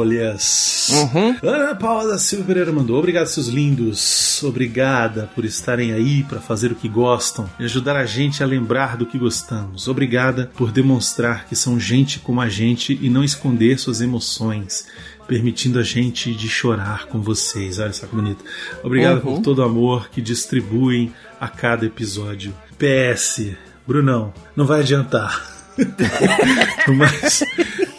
Ana 1.42 1.74
Paula 1.74 2.06
da 2.12 2.18
Silva 2.18 2.44
Pereira 2.44 2.70
mandou. 2.70 2.96
Obrigado, 2.96 3.26
seus 3.26 3.48
lindos. 3.48 4.40
Obrigada 4.44 5.28
por 5.34 5.44
estarem 5.44 5.92
aí 5.92 6.22
para 6.22 6.40
fazer 6.40 6.70
o 6.70 6.76
que 6.76 6.88
gostam 6.88 7.50
e 7.58 7.64
ajudar 7.64 7.96
a 7.96 8.06
gente 8.06 8.42
a 8.42 8.46
lembrar 8.46 8.96
do 8.96 9.04
que 9.04 9.18
gostamos. 9.18 9.88
Obrigada 9.88 10.50
por 10.54 10.70
demonstrar 10.70 11.46
que 11.46 11.56
são 11.56 11.80
gente 11.80 12.20
como 12.20 12.40
a 12.40 12.48
gente 12.48 12.96
e 13.02 13.10
não 13.10 13.24
esconder 13.24 13.78
suas 13.78 14.00
emoções 14.00 14.86
permitindo 15.26 15.78
a 15.78 15.82
gente 15.82 16.34
de 16.34 16.48
chorar 16.48 17.06
com 17.06 17.20
vocês. 17.20 17.78
Olha 17.78 17.92
só 17.92 18.06
que 18.06 18.14
bonito. 18.14 18.44
Obrigado 18.82 19.20
por 19.20 19.40
todo 19.40 19.58
o 19.58 19.62
amor 19.62 20.08
que 20.10 20.20
distribuem 20.20 21.12
a 21.40 21.48
cada 21.48 21.84
episódio. 21.86 22.54
PS, 22.78 23.52
Brunão, 23.86 24.32
não 24.54 24.66
vai 24.66 24.80
adiantar. 24.80 25.54
Mas 26.88 27.42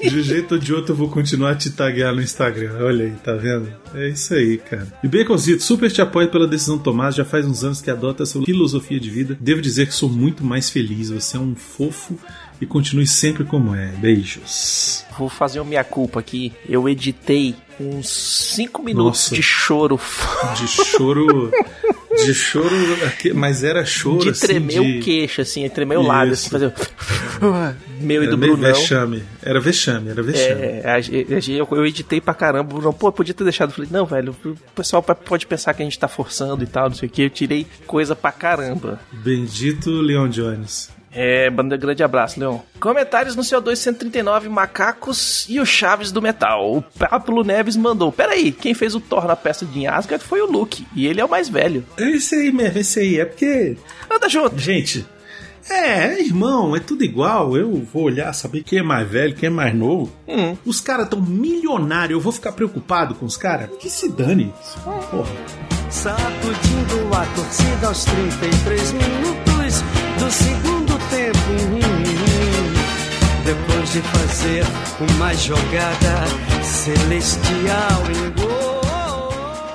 de 0.02 0.20
um 0.20 0.22
jeito 0.22 0.54
ou 0.54 0.60
de 0.60 0.74
outro 0.74 0.94
eu 0.94 0.98
vou 0.98 1.10
continuar 1.10 1.52
a 1.52 1.56
te 1.56 1.70
taguear 1.72 2.14
no 2.14 2.22
Instagram. 2.22 2.72
Olha 2.80 3.06
aí, 3.06 3.12
tá 3.24 3.34
vendo? 3.34 3.72
É 3.94 4.10
isso 4.10 4.34
aí, 4.34 4.58
cara. 4.58 4.88
E 5.04 5.08
Baconzito, 5.08 5.64
super 5.64 5.92
te 5.92 6.02
apoio 6.02 6.30
pela 6.30 6.48
decisão 6.48 6.78
tomada. 6.78 7.12
Já 7.12 7.26
faz 7.26 7.46
uns 7.46 7.64
anos 7.64 7.82
que 7.82 7.90
adota 7.90 8.24
essa 8.24 8.42
filosofia 8.42 9.00
de 9.00 9.10
vida. 9.10 9.38
Devo 9.40 9.62
dizer 9.62 9.88
que 9.88 9.94
sou 9.94 10.10
muito 10.10 10.44
mais 10.44 10.70
feliz. 10.70 11.10
Você 11.10 11.38
é 11.38 11.40
um 11.40 11.56
fofo 11.56 12.18
e 12.60 12.66
continue 12.66 13.08
sempre 13.08 13.44
como 13.44 13.76
é. 13.76 13.88
Beijos. 13.98 15.06
Vou 15.18 15.30
fazer 15.30 15.60
uma 15.60 15.70
minha 15.70 15.84
culpa 15.84 16.20
aqui. 16.20 16.54
Eu 16.68 16.88
editei 16.88 17.56
uns 17.80 18.10
5 18.56 18.82
minutos 18.84 19.22
Nossa. 19.22 19.36
de 19.36 19.44
choro. 19.44 20.00
De 20.56 20.68
choro. 20.68 21.52
De 22.26 22.34
choro. 22.34 22.76
Mas 23.34 23.64
era 23.64 23.86
choro 23.86 24.20
De 24.20 24.30
assim, 24.30 24.48
tremer 24.48 24.82
de... 24.82 25.00
o 25.00 25.02
queixo, 25.02 25.42
assim, 25.42 25.68
tremer 25.70 25.98
o 25.98 26.02
lado, 26.02 26.32
assim, 26.32 26.44
Isso. 26.44 26.50
fazer. 26.50 26.74
Meu 28.00 28.24
e 28.24 28.28
do 28.28 28.38
meio 28.38 28.54
Brunão. 28.58 28.74
vexame. 28.74 29.24
Era 29.42 29.60
vexame, 29.60 30.10
era 30.10 30.22
vexame. 30.22 30.62
É, 30.62 31.00
eu, 31.48 31.68
eu 31.72 31.86
editei 31.86 32.22
pra 32.22 32.34
caramba. 32.34 32.74
o 32.76 32.78
Bruno, 32.80 32.94
pô, 32.94 33.12
podia 33.12 33.34
ter 33.34 33.44
deixado. 33.44 33.70
Eu 33.70 33.76
falei, 33.76 33.90
não, 33.92 34.06
velho, 34.06 34.36
o 34.46 34.56
pessoal 34.76 35.02
pode 35.02 35.48
pensar 35.48 35.74
que 35.74 35.82
a 35.82 35.86
gente 35.86 35.98
tá 35.98 36.08
forçando 36.08 36.64
e 36.64 36.68
tal, 36.68 36.90
não 36.90 36.96
sei 36.96 37.08
o 37.08 37.12
que. 37.12 37.24
Eu 37.24 37.30
tirei 37.30 37.66
coisa 37.86 38.16
pra 38.16 38.32
caramba. 38.32 39.00
Bendito 39.12 39.90
Leon 39.90 40.30
Jones. 40.30 40.90
É, 41.20 41.50
banda 41.50 41.76
grande 41.76 42.04
abraço, 42.04 42.40
Leon. 42.40 42.60
Comentários 42.80 43.36
no 43.36 43.42
CO2 43.42 43.76
139, 43.76 44.50
Macacos 44.50 45.48
e 45.50 45.60
o 45.60 45.66
Chaves 45.66 46.12
do 46.12 46.22
Metal. 46.22 46.78
O 46.78 46.82
Pablo 46.84 47.44
Neves 47.44 47.76
mandou. 47.76 48.12
Peraí, 48.12 48.52
quem 48.52 48.76
fez 48.76 48.94
o 48.94 49.00
Thor 49.00 49.26
na 49.26 49.36
peça 49.36 49.66
de 49.66 49.88
Asgard 49.88 50.24
foi 50.24 50.42
o 50.42 50.46
Luke. 50.46 50.86
E 50.96 51.08
ele 51.08 51.20
é 51.20 51.26
o 51.26 51.30
mais 51.30 51.50
velho. 51.50 51.84
É 51.98 52.08
esse 52.12 52.36
aí 52.36 52.52
mesmo, 52.52 52.78
esse 52.78 53.00
aí. 53.00 53.20
É 53.20 53.26
porque. 53.26 53.76
Anda 54.08 54.30
junto. 54.30 54.60
Gente. 54.60 55.04
É, 55.68 56.22
irmão, 56.22 56.76
é 56.76 56.80
tudo 56.80 57.04
igual. 57.04 57.58
Eu 57.58 57.74
vou 57.92 58.04
olhar, 58.04 58.32
saber 58.34 58.62
quem 58.62 58.78
é 58.78 58.84
mais 58.84 59.10
velho, 59.10 59.34
quem 59.34 59.48
é 59.48 59.50
mais 59.50 59.74
novo. 59.74 60.14
Hum. 60.28 60.56
Os 60.68 60.80
caras 60.80 61.10
tão 61.10 61.20
milionários, 61.20 62.12
eu 62.12 62.22
vou 62.22 62.32
ficar 62.32 62.52
preocupado 62.52 63.16
com 63.16 63.26
os 63.26 63.36
caras? 63.36 63.72
Que 63.80 63.90
se 63.90 64.08
dane. 64.08 64.54
Porra. 65.10 65.32
Sacudindo 65.90 67.16
a 67.16 67.26
torcida 67.36 67.88
aos 67.88 68.06
33 68.06 68.92
minutos 68.92 69.82
do 70.20 70.32
segundo. 70.32 70.77
Depois 73.48 73.94
de 73.94 74.02
fazer 74.02 74.66
uma 75.00 75.34
jogada 75.34 76.26
celestial 76.62 78.04
em 78.12 78.42
gol. 78.42 78.57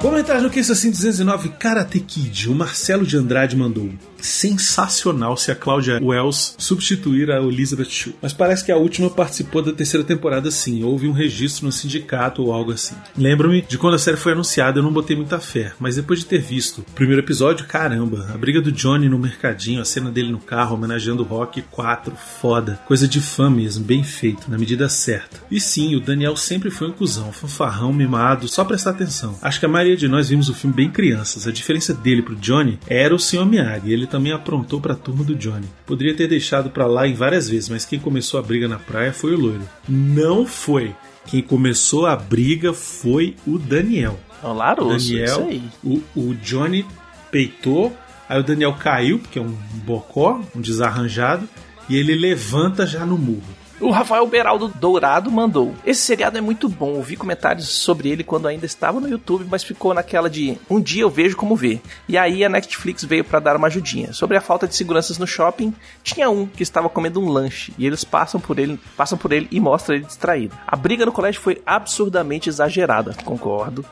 Comentário 0.02 0.42
no 0.42 0.50
que 0.50 0.58
isso 0.58 0.72
assim 0.72 0.90
209 0.90 1.50
Karate 1.50 2.00
Kid. 2.00 2.50
O 2.50 2.54
Marcelo 2.56 3.06
de 3.06 3.16
Andrade 3.16 3.56
mandou. 3.56 3.88
Sensacional 4.20 5.36
se 5.36 5.50
a 5.50 5.54
Cláudia 5.54 6.00
Wells 6.00 6.54
substituir 6.58 7.30
a 7.30 7.40
Elizabeth 7.40 7.90
Shue. 7.90 8.14
Mas 8.20 8.32
parece 8.32 8.64
que 8.64 8.72
a 8.72 8.76
última 8.76 9.10
participou 9.10 9.62
da 9.62 9.72
terceira 9.72 10.04
temporada 10.04 10.50
sim. 10.50 10.82
Houve 10.82 11.08
um 11.08 11.12
registro 11.12 11.66
no 11.66 11.72
sindicato 11.72 12.42
ou 12.42 12.52
algo 12.52 12.72
assim. 12.72 12.94
Lembro-me 13.16 13.62
de 13.62 13.78
quando 13.78 13.94
a 13.94 13.98
série 13.98 14.16
foi 14.16 14.32
anunciada, 14.32 14.78
eu 14.78 14.82
não 14.82 14.92
botei 14.92 15.16
muita 15.16 15.38
fé. 15.38 15.72
Mas 15.78 15.96
depois 15.96 16.20
de 16.20 16.26
ter 16.26 16.40
visto 16.40 16.78
o 16.78 16.94
primeiro 16.94 17.22
episódio, 17.22 17.66
caramba, 17.66 18.28
a 18.32 18.38
briga 18.38 18.60
do 18.60 18.72
Johnny 18.72 19.08
no 19.08 19.18
mercadinho, 19.18 19.80
a 19.80 19.84
cena 19.84 20.10
dele 20.10 20.32
no 20.32 20.40
carro 20.40 20.74
homenageando 20.74 21.22
o 21.22 21.26
Rock 21.26 21.62
4, 21.62 22.12
foda. 22.40 22.80
Coisa 22.86 23.08
de 23.08 23.20
fã 23.20 23.50
mesmo, 23.50 23.84
bem 23.84 24.04
feito, 24.04 24.50
na 24.50 24.58
medida 24.58 24.88
certa. 24.88 25.40
E 25.50 25.60
sim, 25.60 25.96
o 25.96 26.00
Daniel 26.00 26.36
sempre 26.36 26.70
foi 26.70 26.88
um 26.88 26.92
cuzão, 26.92 27.32
fanfarrão, 27.32 27.92
mimado, 27.92 28.48
só 28.48 28.64
prestar 28.64 28.90
atenção. 28.90 29.36
Acho 29.42 29.58
que 29.58 29.66
a 29.66 29.68
maioria 29.68 29.91
de 29.96 30.08
nós 30.08 30.28
vimos 30.28 30.48
o 30.48 30.54
filme 30.54 30.74
bem 30.74 30.90
crianças. 30.90 31.46
A 31.46 31.52
diferença 31.52 31.92
dele 31.94 32.22
pro 32.22 32.36
Johnny 32.36 32.78
era 32.86 33.14
o 33.14 33.18
Sr. 33.18 33.44
Miyagi. 33.44 33.92
Ele 33.92 34.06
também 34.06 34.32
aprontou 34.32 34.80
pra 34.80 34.94
turma 34.94 35.24
do 35.24 35.34
Johnny. 35.34 35.66
Poderia 35.86 36.14
ter 36.14 36.28
deixado 36.28 36.70
pra 36.70 36.86
lá 36.86 37.06
em 37.06 37.14
várias 37.14 37.48
vezes, 37.48 37.68
mas 37.68 37.84
quem 37.84 37.98
começou 37.98 38.38
a 38.38 38.42
briga 38.42 38.68
na 38.68 38.78
praia 38.78 39.12
foi 39.12 39.34
o 39.34 39.38
loiro. 39.38 39.68
Não 39.88 40.46
foi. 40.46 40.94
Quem 41.26 41.42
começou 41.42 42.06
a 42.06 42.16
briga 42.16 42.72
foi 42.72 43.36
o 43.46 43.58
Daniel. 43.58 44.18
É 44.42 44.46
o 44.46 44.52
Larusso, 44.52 45.14
isso 45.14 45.38
Daniel, 45.38 45.62
o, 45.84 46.02
o 46.16 46.34
Johnny 46.34 46.84
peitou, 47.30 47.96
aí 48.28 48.40
o 48.40 48.42
Daniel 48.42 48.74
caiu, 48.74 49.20
porque 49.20 49.38
é 49.38 49.42
um 49.42 49.56
bocó, 49.84 50.40
um 50.54 50.60
desarranjado, 50.60 51.48
e 51.88 51.96
ele 51.96 52.14
levanta 52.14 52.86
já 52.86 53.06
no 53.06 53.16
murro. 53.16 53.61
O 53.82 53.90
Rafael 53.90 54.24
Beraldo 54.28 54.68
Dourado 54.68 55.28
mandou. 55.28 55.74
Esse 55.84 56.02
seriado 56.02 56.38
é 56.38 56.40
muito 56.40 56.68
bom. 56.68 56.94
Eu 56.94 57.02
vi 57.02 57.16
comentários 57.16 57.66
sobre 57.66 58.10
ele 58.10 58.22
quando 58.22 58.46
ainda 58.46 58.64
estava 58.64 59.00
no 59.00 59.08
YouTube, 59.08 59.44
mas 59.50 59.64
ficou 59.64 59.92
naquela 59.92 60.30
de 60.30 60.56
um 60.70 60.80
dia 60.80 61.02
eu 61.02 61.10
vejo 61.10 61.36
como 61.36 61.56
ver. 61.56 61.82
E 62.08 62.16
aí 62.16 62.44
a 62.44 62.48
Netflix 62.48 63.02
veio 63.04 63.24
para 63.24 63.40
dar 63.40 63.56
uma 63.56 63.66
ajudinha. 63.66 64.12
Sobre 64.12 64.36
a 64.36 64.40
falta 64.40 64.68
de 64.68 64.76
seguranças 64.76 65.18
no 65.18 65.26
shopping, 65.26 65.74
tinha 66.04 66.30
um 66.30 66.46
que 66.46 66.62
estava 66.62 66.88
comendo 66.88 67.20
um 67.20 67.28
lanche 67.28 67.74
e 67.76 67.84
eles 67.84 68.04
passam 68.04 68.40
por 68.40 68.60
ele, 68.60 68.78
passam 68.96 69.18
por 69.18 69.32
ele 69.32 69.48
e 69.50 69.58
mostram 69.58 69.96
ele 69.96 70.04
distraído. 70.04 70.56
A 70.64 70.76
briga 70.76 71.04
no 71.04 71.10
colégio 71.10 71.40
foi 71.40 71.60
absurdamente 71.66 72.48
exagerada, 72.48 73.16
concordo. 73.24 73.84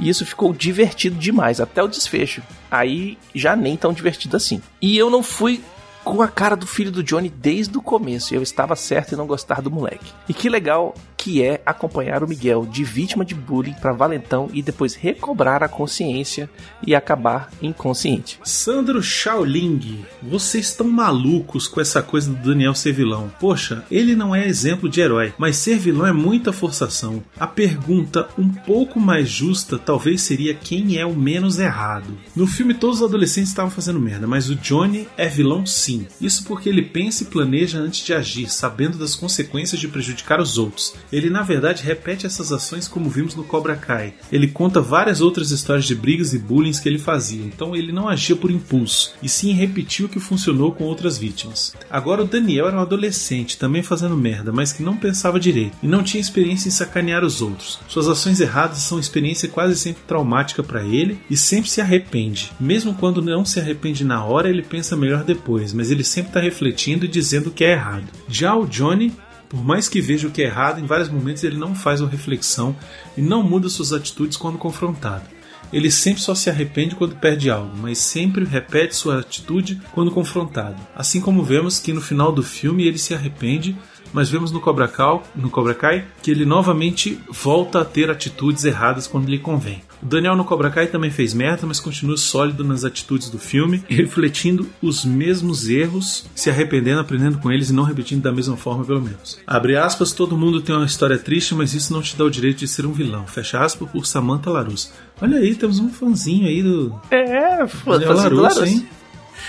E 0.00 0.08
isso 0.08 0.26
ficou 0.26 0.52
divertido 0.52 1.16
demais, 1.16 1.60
até 1.60 1.80
o 1.80 1.88
desfecho. 1.88 2.42
Aí 2.68 3.16
já 3.32 3.54
nem 3.54 3.76
tão 3.76 3.92
divertido 3.92 4.36
assim. 4.36 4.60
E 4.82 4.98
eu 4.98 5.08
não 5.08 5.22
fui 5.22 5.62
com 6.06 6.22
a 6.22 6.28
cara 6.28 6.54
do 6.54 6.68
filho 6.68 6.92
do 6.92 7.02
Johnny 7.02 7.28
desde 7.28 7.76
o 7.76 7.82
começo. 7.82 8.32
Eu 8.32 8.40
estava 8.40 8.76
certo 8.76 9.12
em 9.12 9.16
não 9.16 9.26
gostar 9.26 9.60
do 9.60 9.72
moleque. 9.72 10.12
E 10.28 10.32
que 10.32 10.48
legal 10.48 10.94
que 11.26 11.42
é 11.42 11.60
acompanhar 11.66 12.22
o 12.22 12.28
Miguel 12.28 12.64
de 12.64 12.84
vítima 12.84 13.24
de 13.24 13.34
bullying 13.34 13.74
para 13.74 13.92
valentão 13.92 14.48
e 14.52 14.62
depois 14.62 14.94
recobrar 14.94 15.60
a 15.60 15.66
consciência 15.66 16.48
e 16.86 16.94
acabar 16.94 17.50
inconsciente. 17.60 18.38
Sandro 18.44 19.02
Shaoling, 19.02 20.04
vocês 20.22 20.66
estão 20.66 20.86
malucos 20.86 21.66
com 21.66 21.80
essa 21.80 22.00
coisa 22.00 22.30
do 22.30 22.36
Daniel 22.36 22.76
ser 22.76 22.92
vilão. 22.92 23.28
Poxa, 23.40 23.84
ele 23.90 24.14
não 24.14 24.32
é 24.32 24.46
exemplo 24.46 24.88
de 24.88 25.00
herói, 25.00 25.34
mas 25.36 25.56
ser 25.56 25.78
vilão 25.78 26.06
é 26.06 26.12
muita 26.12 26.52
forçação. 26.52 27.20
A 27.40 27.46
pergunta 27.48 28.28
um 28.38 28.48
pouco 28.48 29.00
mais 29.00 29.28
justa 29.28 29.76
talvez 29.76 30.22
seria 30.22 30.54
quem 30.54 30.96
é 30.96 31.04
o 31.04 31.16
menos 31.16 31.58
errado. 31.58 32.16
No 32.36 32.46
filme 32.46 32.72
todos 32.72 32.98
os 33.00 33.08
adolescentes 33.08 33.50
estavam 33.50 33.72
fazendo 33.72 33.98
merda, 33.98 34.28
mas 34.28 34.48
o 34.48 34.54
Johnny 34.54 35.08
é 35.16 35.26
vilão 35.26 35.66
sim. 35.66 36.06
Isso 36.20 36.44
porque 36.44 36.68
ele 36.68 36.82
pensa 36.82 37.24
e 37.24 37.26
planeja 37.26 37.80
antes 37.80 38.06
de 38.06 38.14
agir, 38.14 38.48
sabendo 38.48 38.96
das 38.96 39.16
consequências 39.16 39.80
de 39.80 39.88
prejudicar 39.88 40.40
os 40.40 40.56
outros. 40.56 40.94
Ele 41.16 41.30
na 41.30 41.40
verdade 41.40 41.82
repete 41.82 42.26
essas 42.26 42.52
ações 42.52 42.86
como 42.86 43.08
vimos 43.08 43.34
no 43.34 43.42
Cobra 43.42 43.74
Kai. 43.74 44.12
Ele 44.30 44.48
conta 44.48 44.82
várias 44.82 45.22
outras 45.22 45.50
histórias 45.50 45.86
de 45.86 45.94
brigas 45.94 46.34
e 46.34 46.38
bullying 46.38 46.66
que 46.72 46.86
ele 46.86 46.98
fazia, 46.98 47.42
então 47.42 47.74
ele 47.74 47.90
não 47.90 48.06
agia 48.06 48.36
por 48.36 48.50
impulso, 48.50 49.14
e 49.22 49.28
sim 49.28 49.52
repetiu 49.52 50.06
o 50.06 50.08
que 50.10 50.20
funcionou 50.20 50.72
com 50.72 50.84
outras 50.84 51.16
vítimas. 51.16 51.74
Agora 51.88 52.22
o 52.22 52.26
Daniel 52.26 52.66
era 52.66 52.76
um 52.76 52.82
adolescente, 52.82 53.56
também 53.56 53.82
fazendo 53.82 54.14
merda, 54.14 54.52
mas 54.52 54.74
que 54.74 54.82
não 54.82 54.94
pensava 54.94 55.40
direito 55.40 55.78
e 55.82 55.88
não 55.88 56.02
tinha 56.02 56.20
experiência 56.20 56.68
em 56.68 56.72
sacanear 56.72 57.24
os 57.24 57.40
outros. 57.40 57.78
Suas 57.88 58.08
ações 58.08 58.40
erradas 58.40 58.78
são 58.78 58.98
experiência 58.98 59.48
quase 59.48 59.74
sempre 59.78 60.02
traumática 60.06 60.62
para 60.62 60.84
ele 60.84 61.18
e 61.30 61.36
sempre 61.36 61.70
se 61.70 61.80
arrepende. 61.80 62.52
Mesmo 62.60 62.92
quando 62.92 63.22
não 63.22 63.42
se 63.42 63.58
arrepende 63.58 64.04
na 64.04 64.22
hora, 64.22 64.50
ele 64.50 64.62
pensa 64.62 64.94
melhor 64.94 65.24
depois, 65.24 65.72
mas 65.72 65.90
ele 65.90 66.04
sempre 66.04 66.30
está 66.30 66.40
refletindo 66.40 67.06
e 67.06 67.08
dizendo 67.08 67.50
que 67.50 67.64
é 67.64 67.72
errado. 67.72 68.04
Já 68.28 68.54
o 68.54 68.66
Johnny 68.66 69.14
por 69.56 69.64
mais 69.64 69.88
que 69.88 70.02
veja 70.02 70.28
o 70.28 70.30
que 70.30 70.42
é 70.42 70.46
errado, 70.46 70.80
em 70.80 70.86
vários 70.86 71.08
momentos 71.08 71.42
ele 71.42 71.56
não 71.56 71.74
faz 71.74 72.02
uma 72.02 72.10
reflexão 72.10 72.76
e 73.16 73.22
não 73.22 73.42
muda 73.42 73.70
suas 73.70 73.90
atitudes 73.90 74.36
quando 74.36 74.58
confrontado. 74.58 75.24
Ele 75.72 75.90
sempre 75.90 76.22
só 76.22 76.34
se 76.34 76.50
arrepende 76.50 76.94
quando 76.94 77.16
perde 77.16 77.50
algo, 77.50 77.74
mas 77.78 77.98
sempre 77.98 78.44
repete 78.44 78.94
sua 78.94 79.20
atitude 79.20 79.80
quando 79.94 80.10
confrontado. 80.10 80.76
Assim 80.94 81.22
como 81.22 81.42
vemos 81.42 81.78
que 81.78 81.92
no 81.92 82.02
final 82.02 82.30
do 82.30 82.42
filme 82.42 82.84
ele 82.84 82.98
se 82.98 83.14
arrepende, 83.14 83.74
mas 84.12 84.28
vemos 84.28 84.52
no 84.52 84.60
Cobra, 84.60 84.88
Kai, 84.88 85.22
no 85.34 85.48
Cobra 85.48 85.74
Kai 85.74 86.04
que 86.22 86.30
ele 86.30 86.44
novamente 86.44 87.18
volta 87.30 87.80
a 87.80 87.84
ter 87.84 88.10
atitudes 88.10 88.64
erradas 88.64 89.06
quando 89.06 89.28
lhe 89.28 89.38
convém. 89.38 89.82
O 90.02 90.06
Daniel 90.06 90.36
no 90.36 90.44
Cobra 90.44 90.70
Kai 90.70 90.86
também 90.86 91.10
fez 91.10 91.32
merda, 91.34 91.66
mas 91.66 91.80
continua 91.80 92.16
sólido 92.16 92.62
nas 92.64 92.84
atitudes 92.84 93.30
do 93.30 93.38
filme, 93.38 93.82
refletindo 93.88 94.68
os 94.82 95.04
mesmos 95.04 95.68
erros, 95.68 96.26
se 96.34 96.50
arrependendo, 96.50 97.00
aprendendo 97.00 97.38
com 97.38 97.50
eles 97.50 97.70
e 97.70 97.72
não 97.72 97.82
repetindo 97.82 98.22
da 98.22 98.32
mesma 98.32 98.56
forma, 98.56 98.84
pelo 98.84 99.02
menos. 99.02 99.38
Abre 99.46 99.76
aspas, 99.76 100.12
todo 100.12 100.36
mundo 100.36 100.60
tem 100.60 100.74
uma 100.74 100.86
história 100.86 101.18
triste, 101.18 101.54
mas 101.54 101.74
isso 101.74 101.92
não 101.92 102.02
te 102.02 102.16
dá 102.16 102.24
o 102.24 102.30
direito 102.30 102.58
de 102.58 102.68
ser 102.68 102.86
um 102.86 102.92
vilão. 102.92 103.26
Fecha 103.26 103.60
aspas 103.60 103.88
por 103.90 104.06
Samantha 104.06 104.50
Larus. 104.50 104.90
Olha 105.20 105.38
aí, 105.38 105.54
temos 105.54 105.78
um 105.78 105.88
fãzinho 105.88 106.46
aí 106.46 106.62
do 106.62 106.94
É, 107.10 107.64
Daniel 107.86 108.12
Larusso, 108.14 108.64
hein? 108.64 108.86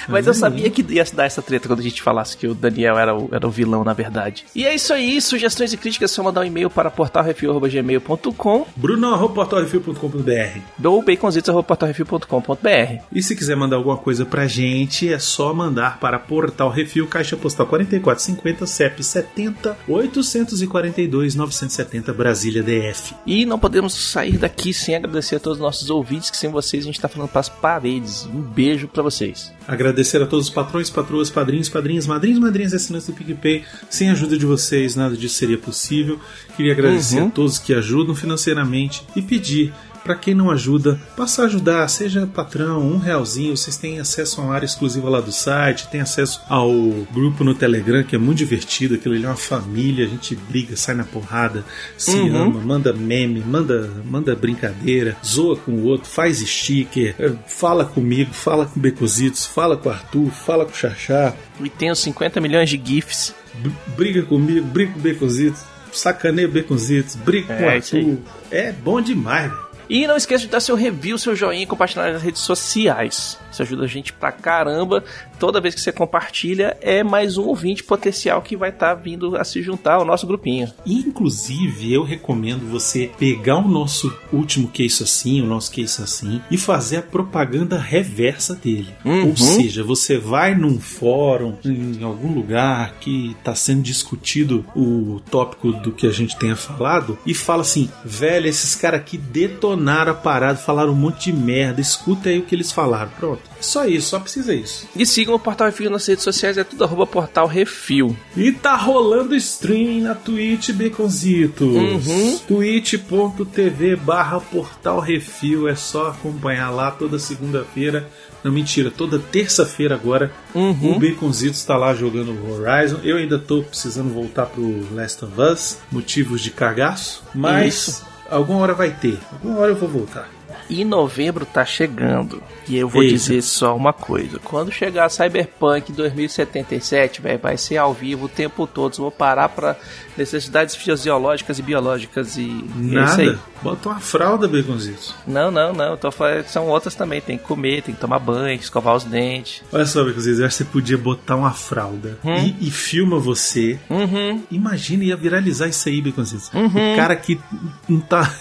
Mas 0.08 0.28
eu 0.28 0.34
aí. 0.34 0.39
sabia 0.39 0.70
que 0.70 0.86
ia 0.89 1.06
dar 1.13 1.26
essa 1.26 1.41
treta 1.41 1.67
quando 1.67 1.80
a 1.80 1.84
gente 1.84 2.02
falasse 2.02 2.38
que 2.38 2.48
o 2.48 2.56
Daniel 2.56 2.98
era 2.98 3.15
o, 3.15 3.30
era 3.32 3.48
o 3.48 3.52
vilão, 3.52 3.84
na 3.84 3.93
verdade. 3.93 4.46
E 4.56 4.65
é 4.65 4.74
isso 4.74 4.93
aí. 4.93 5.22
Sugestões 5.22 5.74
e 5.74 5.78
críticas 5.78 6.12
é 6.12 6.13
só 6.13 6.24
mandar 6.24 6.41
um 6.41 6.46
e-mail 6.46 6.70
para 6.70 6.89
portalrefil.gmail.com 6.89 8.65
Bruno, 8.76 9.13
arroba 9.13 9.36
portalrefil.com.br. 9.36 10.60
ou 10.84 11.02
baconzitos.portalrefil.com.br. 11.02 13.02
E 13.12 13.24
se 13.24 13.36
quiser 13.36 13.56
mandar 13.56 13.78
alguma 13.78 13.98
coisa 13.98 14.26
pra 14.26 14.48
gente, 14.48 15.12
é 15.12 15.20
só 15.20 15.54
mandar 15.54 16.00
para 16.00 16.20
Portal 16.20 16.70
Refil, 16.70 17.08
Caixa 17.08 17.38
Postal 17.38 17.67
4450, 17.67 18.65
CEP 18.65 19.04
70 19.04 19.78
842 19.88 21.36
970 21.36 22.13
Brasília 22.13 22.63
DF. 22.63 23.15
E 23.26 23.46
não 23.46 23.60
podemos 23.60 23.93
sair 23.93 24.38
daqui 24.38 24.74
sem 24.74 24.96
agradecer 24.96 25.36
a 25.36 25.39
todos 25.39 25.58
os 25.58 25.63
nossos 25.63 25.89
ouvintes, 25.89 26.30
que 26.30 26.38
sem 26.38 26.50
vocês 26.50 26.84
a 26.84 26.88
gente 26.88 27.00
tá 27.00 27.08
falando 27.08 27.30
pras 27.30 27.50
paredes. 27.50 28.26
Um 28.26 28.41
beijo 28.41 28.88
pra 28.88 29.04
vocês. 29.04 29.52
Agradecer 29.97 30.21
a 30.21 30.27
todos 30.27 30.45
os 30.45 30.53
patrões, 30.53 30.91
patroas, 30.91 31.31
padrinhos, 31.31 31.69
padrinhas, 31.69 32.05
madrinhos, 32.05 32.38
madrinhas 32.38 32.71
e 32.71 32.75
assinantes 32.75 33.07
do 33.07 33.13
PicPay. 33.13 33.63
Sem 33.89 34.10
a 34.10 34.12
ajuda 34.12 34.38
de 34.38 34.45
vocês, 34.45 34.95
nada 34.95 35.17
disso 35.17 35.33
seria 35.33 35.57
possível. 35.57 36.19
Queria 36.55 36.73
agradecer 36.73 37.19
Uhum. 37.19 37.29
a 37.29 37.31
todos 37.31 37.57
que 37.57 37.73
ajudam 37.73 38.13
financeiramente 38.13 39.01
e 39.15 39.23
pedir 39.23 39.73
para 40.08 40.15
quem 40.15 40.34
não 40.34 40.50
ajuda, 40.50 40.98
passar 41.17 41.43
a 41.43 41.46
ajudar, 41.48 41.88
seja 41.89 42.26
patrão, 42.26 42.80
um 42.80 42.98
realzinho, 42.98 43.58
vocês 43.58 43.76
têm 43.76 44.00
acesso 44.00 44.39
a 44.39 44.46
uma 44.46 44.54
área 44.56 44.65
exclusiva 44.65 45.10
lá 45.10 45.20
do 45.20 45.34
site, 45.34 45.89
tem 45.89 46.00
acesso 46.00 46.41
ao 46.48 46.72
grupo 47.13 47.43
no 47.43 47.54
Telegram, 47.54 48.04
que 48.04 48.15
é 48.15 48.20
muito 48.20 48.38
divertido, 48.38 48.96
aquilo 48.96 49.15
ali 49.15 49.26
é 49.26 49.28
uma 49.28 49.36
família, 49.36 50.06
a 50.06 50.10
gente 50.10 50.34
briga, 50.36 50.78
sai 50.78 50.96
na 50.96 51.04
porrada, 51.04 51.65
se 51.98 52.12
Uhum. 52.15 52.36
ama, 52.43 52.62
manda 52.62 52.93
meme, 52.93 53.41
manda, 53.41 53.91
manda 54.06 54.34
brincadeira, 54.34 55.17
zoa 55.26 55.58
com 55.58 55.72
o 55.74 55.84
outro, 55.84 56.08
faz 56.10 56.38
sticker, 56.39 57.13
eh, 57.20 57.34
fala 57.46 57.84
comigo, 57.84 58.34
fala 58.34 58.65
com 58.65 58.80
o 58.80 58.82
Becositos, 58.82 59.46
fala 59.46 59.76
com 59.76 59.89
o 59.89 59.91
Arthur, 59.91 60.32
fala 60.32 60.63
com 60.65 60.72
o 60.72 60.76
Xaxá, 60.76 61.36
E 61.60 61.91
os 61.91 62.00
50 62.00 62.39
milhões 62.39 62.70
de 62.70 62.82
GIFs. 62.82 63.36
b- 63.56 63.72
briga 63.98 64.22
comigo, 64.22 64.65
briga 64.67 64.93
com 64.93 65.00
o 65.00 65.02
Becositos, 65.02 65.62
sacaneia 65.91 66.48
o 66.48 66.52
Becositos, 66.52 67.15
briga 67.15 67.48
com 67.48 67.63
o 67.63 67.65
É. 67.65 67.76
Arthur. 67.76 68.17
É 68.52 68.72
bom 68.72 69.02
demais, 69.02 69.50
velho. 69.52 69.66
E 69.89 70.06
não 70.06 70.17
esqueça 70.17 70.45
de 70.45 70.50
dar 70.50 70.60
seu 70.60 70.76
review, 70.76 71.17
seu 71.17 71.36
joinha 71.36 71.63
e 71.63 71.67
compartilhar 71.67 72.12
nas 72.12 72.21
redes 72.21 72.41
sociais. 72.41 73.39
Isso 73.52 73.62
ajuda 73.62 73.86
a 73.86 73.88
gente 73.88 74.12
pra 74.12 74.32
caramba. 74.32 75.04
Toda 75.39 75.62
vez 75.62 75.76
que 75.76 75.82
você 75.82 75.91
compartilha, 75.91 76.76
é 76.82 77.04
mais 77.04 77.38
um 77.38 77.45
ouvinte 77.45 77.84
potencial 77.84 78.41
que 78.41 78.58
vai 78.58 78.69
estar 78.69 78.95
vindo 78.95 79.36
a 79.38 79.43
se 79.43 79.62
juntar 79.62 79.95
ao 79.95 80.06
nosso 80.06 80.26
grupinho. 80.26 80.71
Inclusive, 80.86 81.93
eu 81.93 82.04
recomendo 82.04 82.69
você 82.69 83.12
pegar 83.19 83.58
o 83.58 83.67
nosso 83.67 84.15
último 84.34 84.67
que 84.67 84.84
isso 84.84 85.04
assim, 85.04 85.41
o 85.41 85.45
nosso 85.45 85.71
que 85.71 85.82
isso 85.82 86.02
assim, 86.02 86.41
e 86.50 86.58
fazer 86.58 86.97
a 86.97 87.02
propaganda 87.02 87.78
reversa 87.78 88.56
dele. 88.56 88.89
Uhum. 89.06 89.30
Ou 89.30 89.38
seja, 89.38 89.84
você 89.84 90.17
vai 90.17 90.56
num 90.56 90.80
fórum, 90.80 91.56
em 91.63 92.04
algum 92.04 92.34
lugar 92.34 92.95
que 93.00 93.36
está 93.39 93.54
sendo 93.54 93.82
discutido 93.82 94.65
o 94.76 95.21
tópico 95.30 95.71
do 95.71 95.91
que 95.91 96.08
a 96.08 96.12
gente 96.12 96.38
tenha 96.38 96.56
falado, 96.56 97.17
e 97.26 97.34
fala 97.34 97.62
assim: 97.62 97.89
velho, 98.04 98.47
esses 98.47 98.76
caras 98.76 99.02
aqui 99.02 99.17
detonaram 99.17 100.12
a 100.12 100.15
parada, 100.15 100.58
falaram 100.58 100.93
um 100.93 100.95
monte 100.95 101.32
de 101.32 101.38
merda, 101.38 101.80
escuta 101.80 102.30
aí 102.30 102.39
o 102.39 102.43
que 102.43 102.56
eles 102.56 102.71
falaram. 102.71 103.12
Pronto. 103.19 103.41
É 103.60 103.62
Só 103.62 103.86
isso, 103.86 104.10
só 104.10 104.19
precisa 104.19 104.54
isso. 104.54 104.88
E 104.95 105.06
sigam 105.28 105.36
o 105.36 105.40
Portal 105.40 105.68
Refil 105.68 105.90
nas 105.92 106.06
redes 106.06 106.24
sociais, 106.24 106.58
é 106.58 106.63
tudo 106.63 106.84
arroba 106.86 107.06
Portal 107.06 107.48
Refil. 107.48 108.16
E 108.36 108.52
tá 108.54 108.76
rolando 108.76 109.36
stream 109.36 110.02
na 110.02 110.16
Twitch, 110.16 110.72
Baconzitos. 110.72 111.68
Uhum. 111.68 112.40
twitch.tv 112.48 113.98
barra 113.98 114.40
Portal 114.40 115.00
Refil. 115.00 115.68
É 115.68 115.76
só 115.76 116.08
acompanhar 116.08 116.70
lá 116.70 116.92
toda 116.92 117.20
segunda-feira. 117.20 118.10
Não, 118.44 118.52
mentira, 118.52 118.90
toda 118.90 119.20
terça-feira 119.20 119.96
agora. 119.96 120.32
Uhum. 120.56 120.96
O 120.96 121.00
Baconzitos 121.00 121.63
tá 121.66 121.76
lá 121.76 121.94
jogando 121.94 122.34
Horizon. 122.50 123.00
Eu 123.04 123.18
ainda 123.18 123.38
tô 123.38 123.62
precisando 123.63 124.13
voltar 124.13 124.46
pro 124.46 124.88
Last 124.94 125.26
of 125.26 125.34
Us. 125.42 125.78
Motivos 125.92 126.42
de 126.42 126.52
cagaço. 126.52 127.24
Mas 127.36 127.88
Isso. 127.88 128.06
alguma 128.30 128.60
hora 128.60 128.74
vai 128.74 128.92
ter. 128.92 129.20
Alguma 129.34 129.60
hora 129.60 129.72
eu 129.72 129.78
vou 129.78 129.90
voltar. 129.90 130.37
E 130.69 130.84
novembro 130.84 131.45
tá 131.45 131.65
chegando. 131.65 132.41
E 132.67 132.77
eu 132.77 132.89
vou 132.89 133.01
Eita. 133.01 133.13
dizer 133.15 133.41
só 133.41 133.75
uma 133.75 133.93
coisa. 133.93 134.39
Quando 134.43 134.71
chegar 134.71 135.10
Cyberpunk 135.10 135.91
2077, 135.91 137.21
velho, 137.21 137.39
vai 137.39 137.58
ser 137.58 137.77
ao 137.77 137.93
vivo 137.93 138.25
o 138.25 138.30
tempo 138.30 138.67
todo. 138.67 138.97
Vou 138.97 139.12
parar 139.12 139.49
pra 139.49 139.75
necessidades 140.17 140.75
fisiológicas 140.75 141.60
e 141.60 141.62
biológicas 141.62 142.38
e 142.38 142.65
é 142.93 143.03
isso 143.03 143.21
aí. 143.21 143.27
Nada. 143.27 143.39
Bota 143.62 143.89
uma 143.89 143.99
fralda, 143.99 144.47
Baconzitos. 144.47 145.15
Não, 145.25 145.49
não, 145.49 145.73
não. 145.73 145.95
Tô 145.97 146.12
falando, 146.12 146.45
são 146.45 146.67
outras 146.67 146.95
também. 146.95 147.21
Tem 147.21 147.38
que 147.38 147.43
comer, 147.43 147.82
tem 147.82 147.95
que 147.95 148.01
tomar 148.01 148.19
banho, 148.19 148.60
escovar 148.60 148.95
os 148.95 149.03
dentes. 149.03 149.63
Olha 149.71 149.86
só, 149.86 150.03
Baconzitos, 150.03 150.39
eu 150.39 150.45
acho 150.45 150.58
que 150.58 150.63
você 150.63 150.69
podia 150.69 150.97
botar 150.97 151.36
uma 151.36 151.51
fralda 151.51 152.17
e, 152.23 152.67
e 152.67 152.71
filma 152.71 153.19
você. 153.19 153.80
Uhum. 153.89 154.43
Imagina, 154.51 155.03
ia 155.03 155.15
viralizar 155.15 155.67
isso 155.67 155.88
aí, 155.88 156.01
Baconzitos. 156.01 156.49
O 156.49 156.95
cara 156.95 157.15
que 157.15 157.39
não 157.88 157.99
tá. 157.99 158.32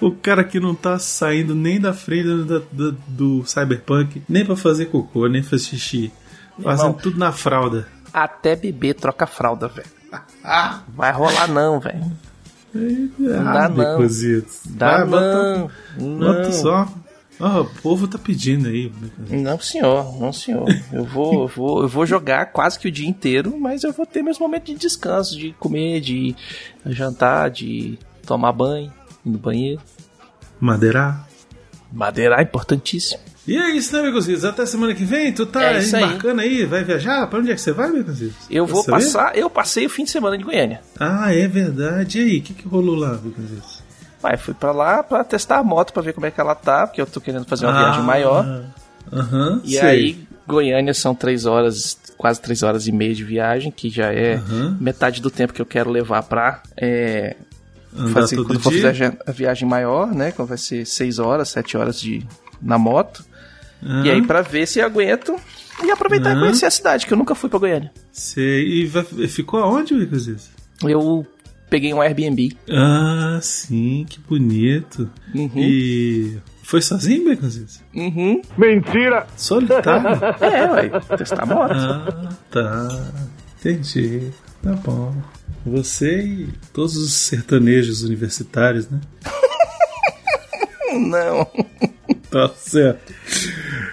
O 0.00 0.10
cara 0.12 0.44
que 0.44 0.60
não 0.60 0.74
tá 0.74 0.98
saindo 0.98 1.54
nem 1.54 1.80
da 1.80 1.92
frente 1.92 2.24
do, 3.08 3.44
Cyberpunk, 3.46 4.22
nem 4.28 4.44
pra 4.44 4.56
fazer 4.56 4.86
cocô, 4.86 5.26
nem 5.28 5.42
fazer 5.42 5.64
xixi. 5.64 6.12
Fazendo 6.62 6.86
Irmão. 6.86 7.00
tudo 7.02 7.18
na 7.18 7.32
fralda. 7.32 7.86
Até 8.12 8.56
bebê 8.56 8.94
troca 8.94 9.26
fralda, 9.26 9.68
velho. 9.68 9.88
Vai 10.94 11.12
rolar 11.12 11.48
não, 11.48 11.78
velho. 11.80 12.00
Não 12.74 13.44
dá 13.44 13.68
não. 13.68 13.98
Dá 14.70 14.96
Vai, 14.98 15.06
bota- 15.06 15.58
não. 15.98 16.18
Bota 16.18 16.42
Não. 16.44 16.52
só. 16.52 16.88
Ó, 17.38 17.60
o 17.60 17.64
povo 17.82 18.08
tá 18.08 18.16
pedindo 18.16 18.66
aí. 18.68 18.90
Não, 19.28 19.60
senhor, 19.60 20.18
não, 20.18 20.32
senhor. 20.32 20.64
Eu 20.90 21.04
vou, 21.04 21.42
eu 21.42 21.48
vou, 21.48 21.82
eu 21.82 21.88
vou 21.88 22.06
jogar 22.06 22.46
quase 22.46 22.78
que 22.78 22.88
o 22.88 22.92
dia 22.92 23.06
inteiro, 23.06 23.58
mas 23.60 23.84
eu 23.84 23.92
vou 23.92 24.06
ter 24.06 24.22
meus 24.22 24.38
momentos 24.38 24.72
de 24.72 24.80
descanso, 24.80 25.36
de 25.36 25.52
comer, 25.58 26.00
de 26.00 26.34
jantar, 26.86 27.50
de 27.50 27.98
tomar 28.26 28.52
banho, 28.52 28.90
no 29.30 29.38
banheiro. 29.38 29.80
Madeirar. 30.60 31.26
Madeirar 31.92 32.40
é 32.40 32.42
importantíssimo. 32.42 33.20
E 33.46 33.56
é 33.56 33.70
isso, 33.70 33.94
né, 33.96 34.02
Baconzitos? 34.02 34.44
Até 34.44 34.66
semana 34.66 34.92
que 34.92 35.04
vem, 35.04 35.32
tu 35.32 35.46
tá 35.46 35.62
É 35.74 35.78
isso 35.78 35.94
aí. 35.96 36.02
embarcando 36.02 36.40
aí. 36.40 36.64
vai 36.64 36.82
viajar? 36.82 37.26
Pra 37.28 37.38
onde 37.38 37.50
é 37.50 37.54
que 37.54 37.60
você 37.60 37.72
vai, 37.72 37.92
Baconzitos? 37.92 38.46
Eu 38.50 38.66
vou 38.66 38.82
saber? 38.82 39.04
passar, 39.04 39.36
eu 39.36 39.48
passei 39.48 39.86
o 39.86 39.90
fim 39.90 40.02
de 40.04 40.10
semana 40.10 40.36
de 40.36 40.42
Goiânia. 40.42 40.80
Ah, 40.98 41.32
é 41.32 41.46
verdade. 41.46 42.18
E 42.18 42.22
aí, 42.24 42.38
o 42.38 42.42
que, 42.42 42.54
que 42.54 42.66
rolou 42.66 42.96
lá, 42.96 43.10
Baconzitos? 43.14 43.82
Vai, 44.20 44.36
fui 44.36 44.52
pra 44.54 44.72
lá 44.72 45.02
pra 45.02 45.22
testar 45.22 45.58
a 45.58 45.62
moto 45.62 45.92
pra 45.92 46.02
ver 46.02 46.12
como 46.12 46.26
é 46.26 46.30
que 46.30 46.40
ela 46.40 46.54
tá, 46.56 46.86
porque 46.88 47.00
eu 47.00 47.06
tô 47.06 47.20
querendo 47.20 47.44
fazer 47.44 47.66
uma 47.66 47.74
Ah, 47.78 47.84
viagem 47.84 48.02
maior. 48.02 48.64
Aham, 49.12 49.60
E 49.62 49.72
sei. 49.76 49.80
aí, 49.88 50.26
Goiânia 50.48 50.92
são 50.94 51.14
três 51.14 51.46
horas, 51.46 51.96
quase 52.18 52.40
três 52.40 52.64
horas 52.64 52.88
e 52.88 52.92
meia 52.92 53.14
de 53.14 53.22
viagem, 53.22 53.70
que 53.70 53.88
já 53.88 54.12
é 54.12 54.34
Aham. 54.34 54.76
metade 54.80 55.20
do 55.22 55.30
tempo 55.30 55.52
que 55.52 55.62
eu 55.62 55.66
quero 55.66 55.88
levar 55.90 56.24
pra 56.24 56.62
é, 56.76 57.36
fazer 58.12 58.36
todo 58.36 58.46
quando 58.46 58.60
for 58.60 58.72
dia? 58.72 58.82
fazer 58.82 59.18
a 59.26 59.32
viagem 59.32 59.68
maior, 59.68 60.12
né? 60.14 60.32
Quando 60.32 60.48
vai 60.48 60.58
ser 60.58 60.84
seis 60.86 61.18
horas, 61.18 61.48
sete 61.48 61.76
horas 61.76 62.00
de 62.00 62.26
na 62.60 62.78
moto. 62.78 63.24
E 64.04 64.10
aí, 64.10 64.26
pra 64.26 64.40
ver 64.42 64.66
se 64.66 64.80
aguento 64.80 65.36
e 65.84 65.90
aproveitar 65.90 66.30
e 66.30 66.32
Aham. 66.32 66.40
conhecer 66.40 66.64
a 66.66 66.70
cidade, 66.70 67.06
que 67.06 67.12
eu 67.12 67.18
nunca 67.18 67.34
fui 67.34 67.48
pra 67.50 67.58
Goiânia. 67.58 67.92
Sei. 68.10 68.82
E 68.82 68.86
vai- 68.86 69.04
ficou 69.28 69.60
aonde, 69.60 69.94
Baconzitos? 69.94 70.48
Eu 70.82 71.26
peguei 71.68 71.92
um 71.92 72.00
Airbnb. 72.00 72.56
Ah, 72.70 73.38
sim, 73.42 74.06
que 74.08 74.18
bonito. 74.20 75.10
Uhum. 75.34 75.50
E 75.56 76.38
foi 76.62 76.80
sozinho, 76.80 77.28
Baconzitos? 77.28 77.80
Uhum. 77.94 78.40
Solitário? 79.36 80.08
É, 80.40 80.70
ué, 80.72 81.16
testar 81.18 81.42
a 81.42 81.46
moto. 81.46 81.72
ah, 81.74 82.28
tá. 82.50 83.12
Entendi. 83.60 84.30
Tá 84.62 84.72
bom. 84.72 85.14
Você 85.64 86.22
e 86.22 86.48
todos 86.72 86.96
os 86.96 87.12
sertanejos 87.12 88.02
universitários, 88.02 88.88
né? 88.88 89.00
Não. 90.94 91.46
Tá 92.30 92.48
certo. 92.56 93.14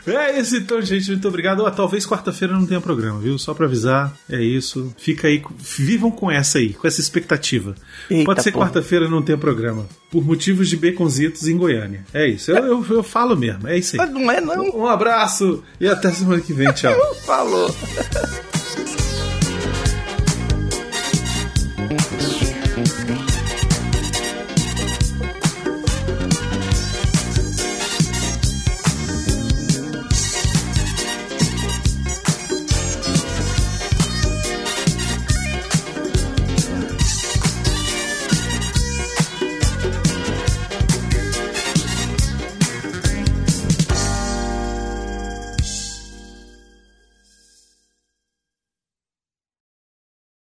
É 0.05 0.37
isso 0.37 0.57
então, 0.57 0.81
gente. 0.81 1.09
Muito 1.11 1.27
obrigado. 1.27 1.65
Ah, 1.65 1.71
talvez 1.71 2.05
quarta-feira 2.05 2.53
não 2.53 2.65
tenha 2.65 2.81
programa, 2.81 3.19
viu? 3.19 3.37
Só 3.37 3.53
pra 3.53 3.65
avisar. 3.65 4.13
É 4.29 4.41
isso. 4.41 4.93
Fica 4.97 5.27
aí. 5.27 5.41
Vivam 5.57 6.11
com 6.11 6.29
essa 6.29 6.57
aí, 6.57 6.73
com 6.73 6.85
essa 6.85 6.99
expectativa. 6.99 7.75
Eita, 8.09 8.25
Pode 8.25 8.43
ser 8.43 8.51
quarta-feira 8.51 9.07
não 9.07 9.21
tenha 9.21 9.37
programa. 9.37 9.87
Por 10.11 10.25
motivos 10.25 10.67
de 10.67 10.75
baconzitos 10.75 11.47
em 11.47 11.57
Goiânia. 11.57 12.05
É 12.13 12.27
isso. 12.27 12.51
Eu, 12.51 12.65
eu, 12.65 12.85
eu 12.89 13.03
falo 13.03 13.35
mesmo. 13.35 13.67
É 13.67 13.77
isso 13.77 13.95
aí. 13.95 13.97
Mas 13.97 14.11
não 14.11 14.31
é, 14.31 14.41
não. 14.41 14.69
Um 14.75 14.87
abraço 14.87 15.63
e 15.79 15.87
até 15.87 16.11
semana 16.11 16.41
que 16.41 16.53
vem. 16.53 16.71
Tchau. 16.73 16.93
Falou. 17.25 17.73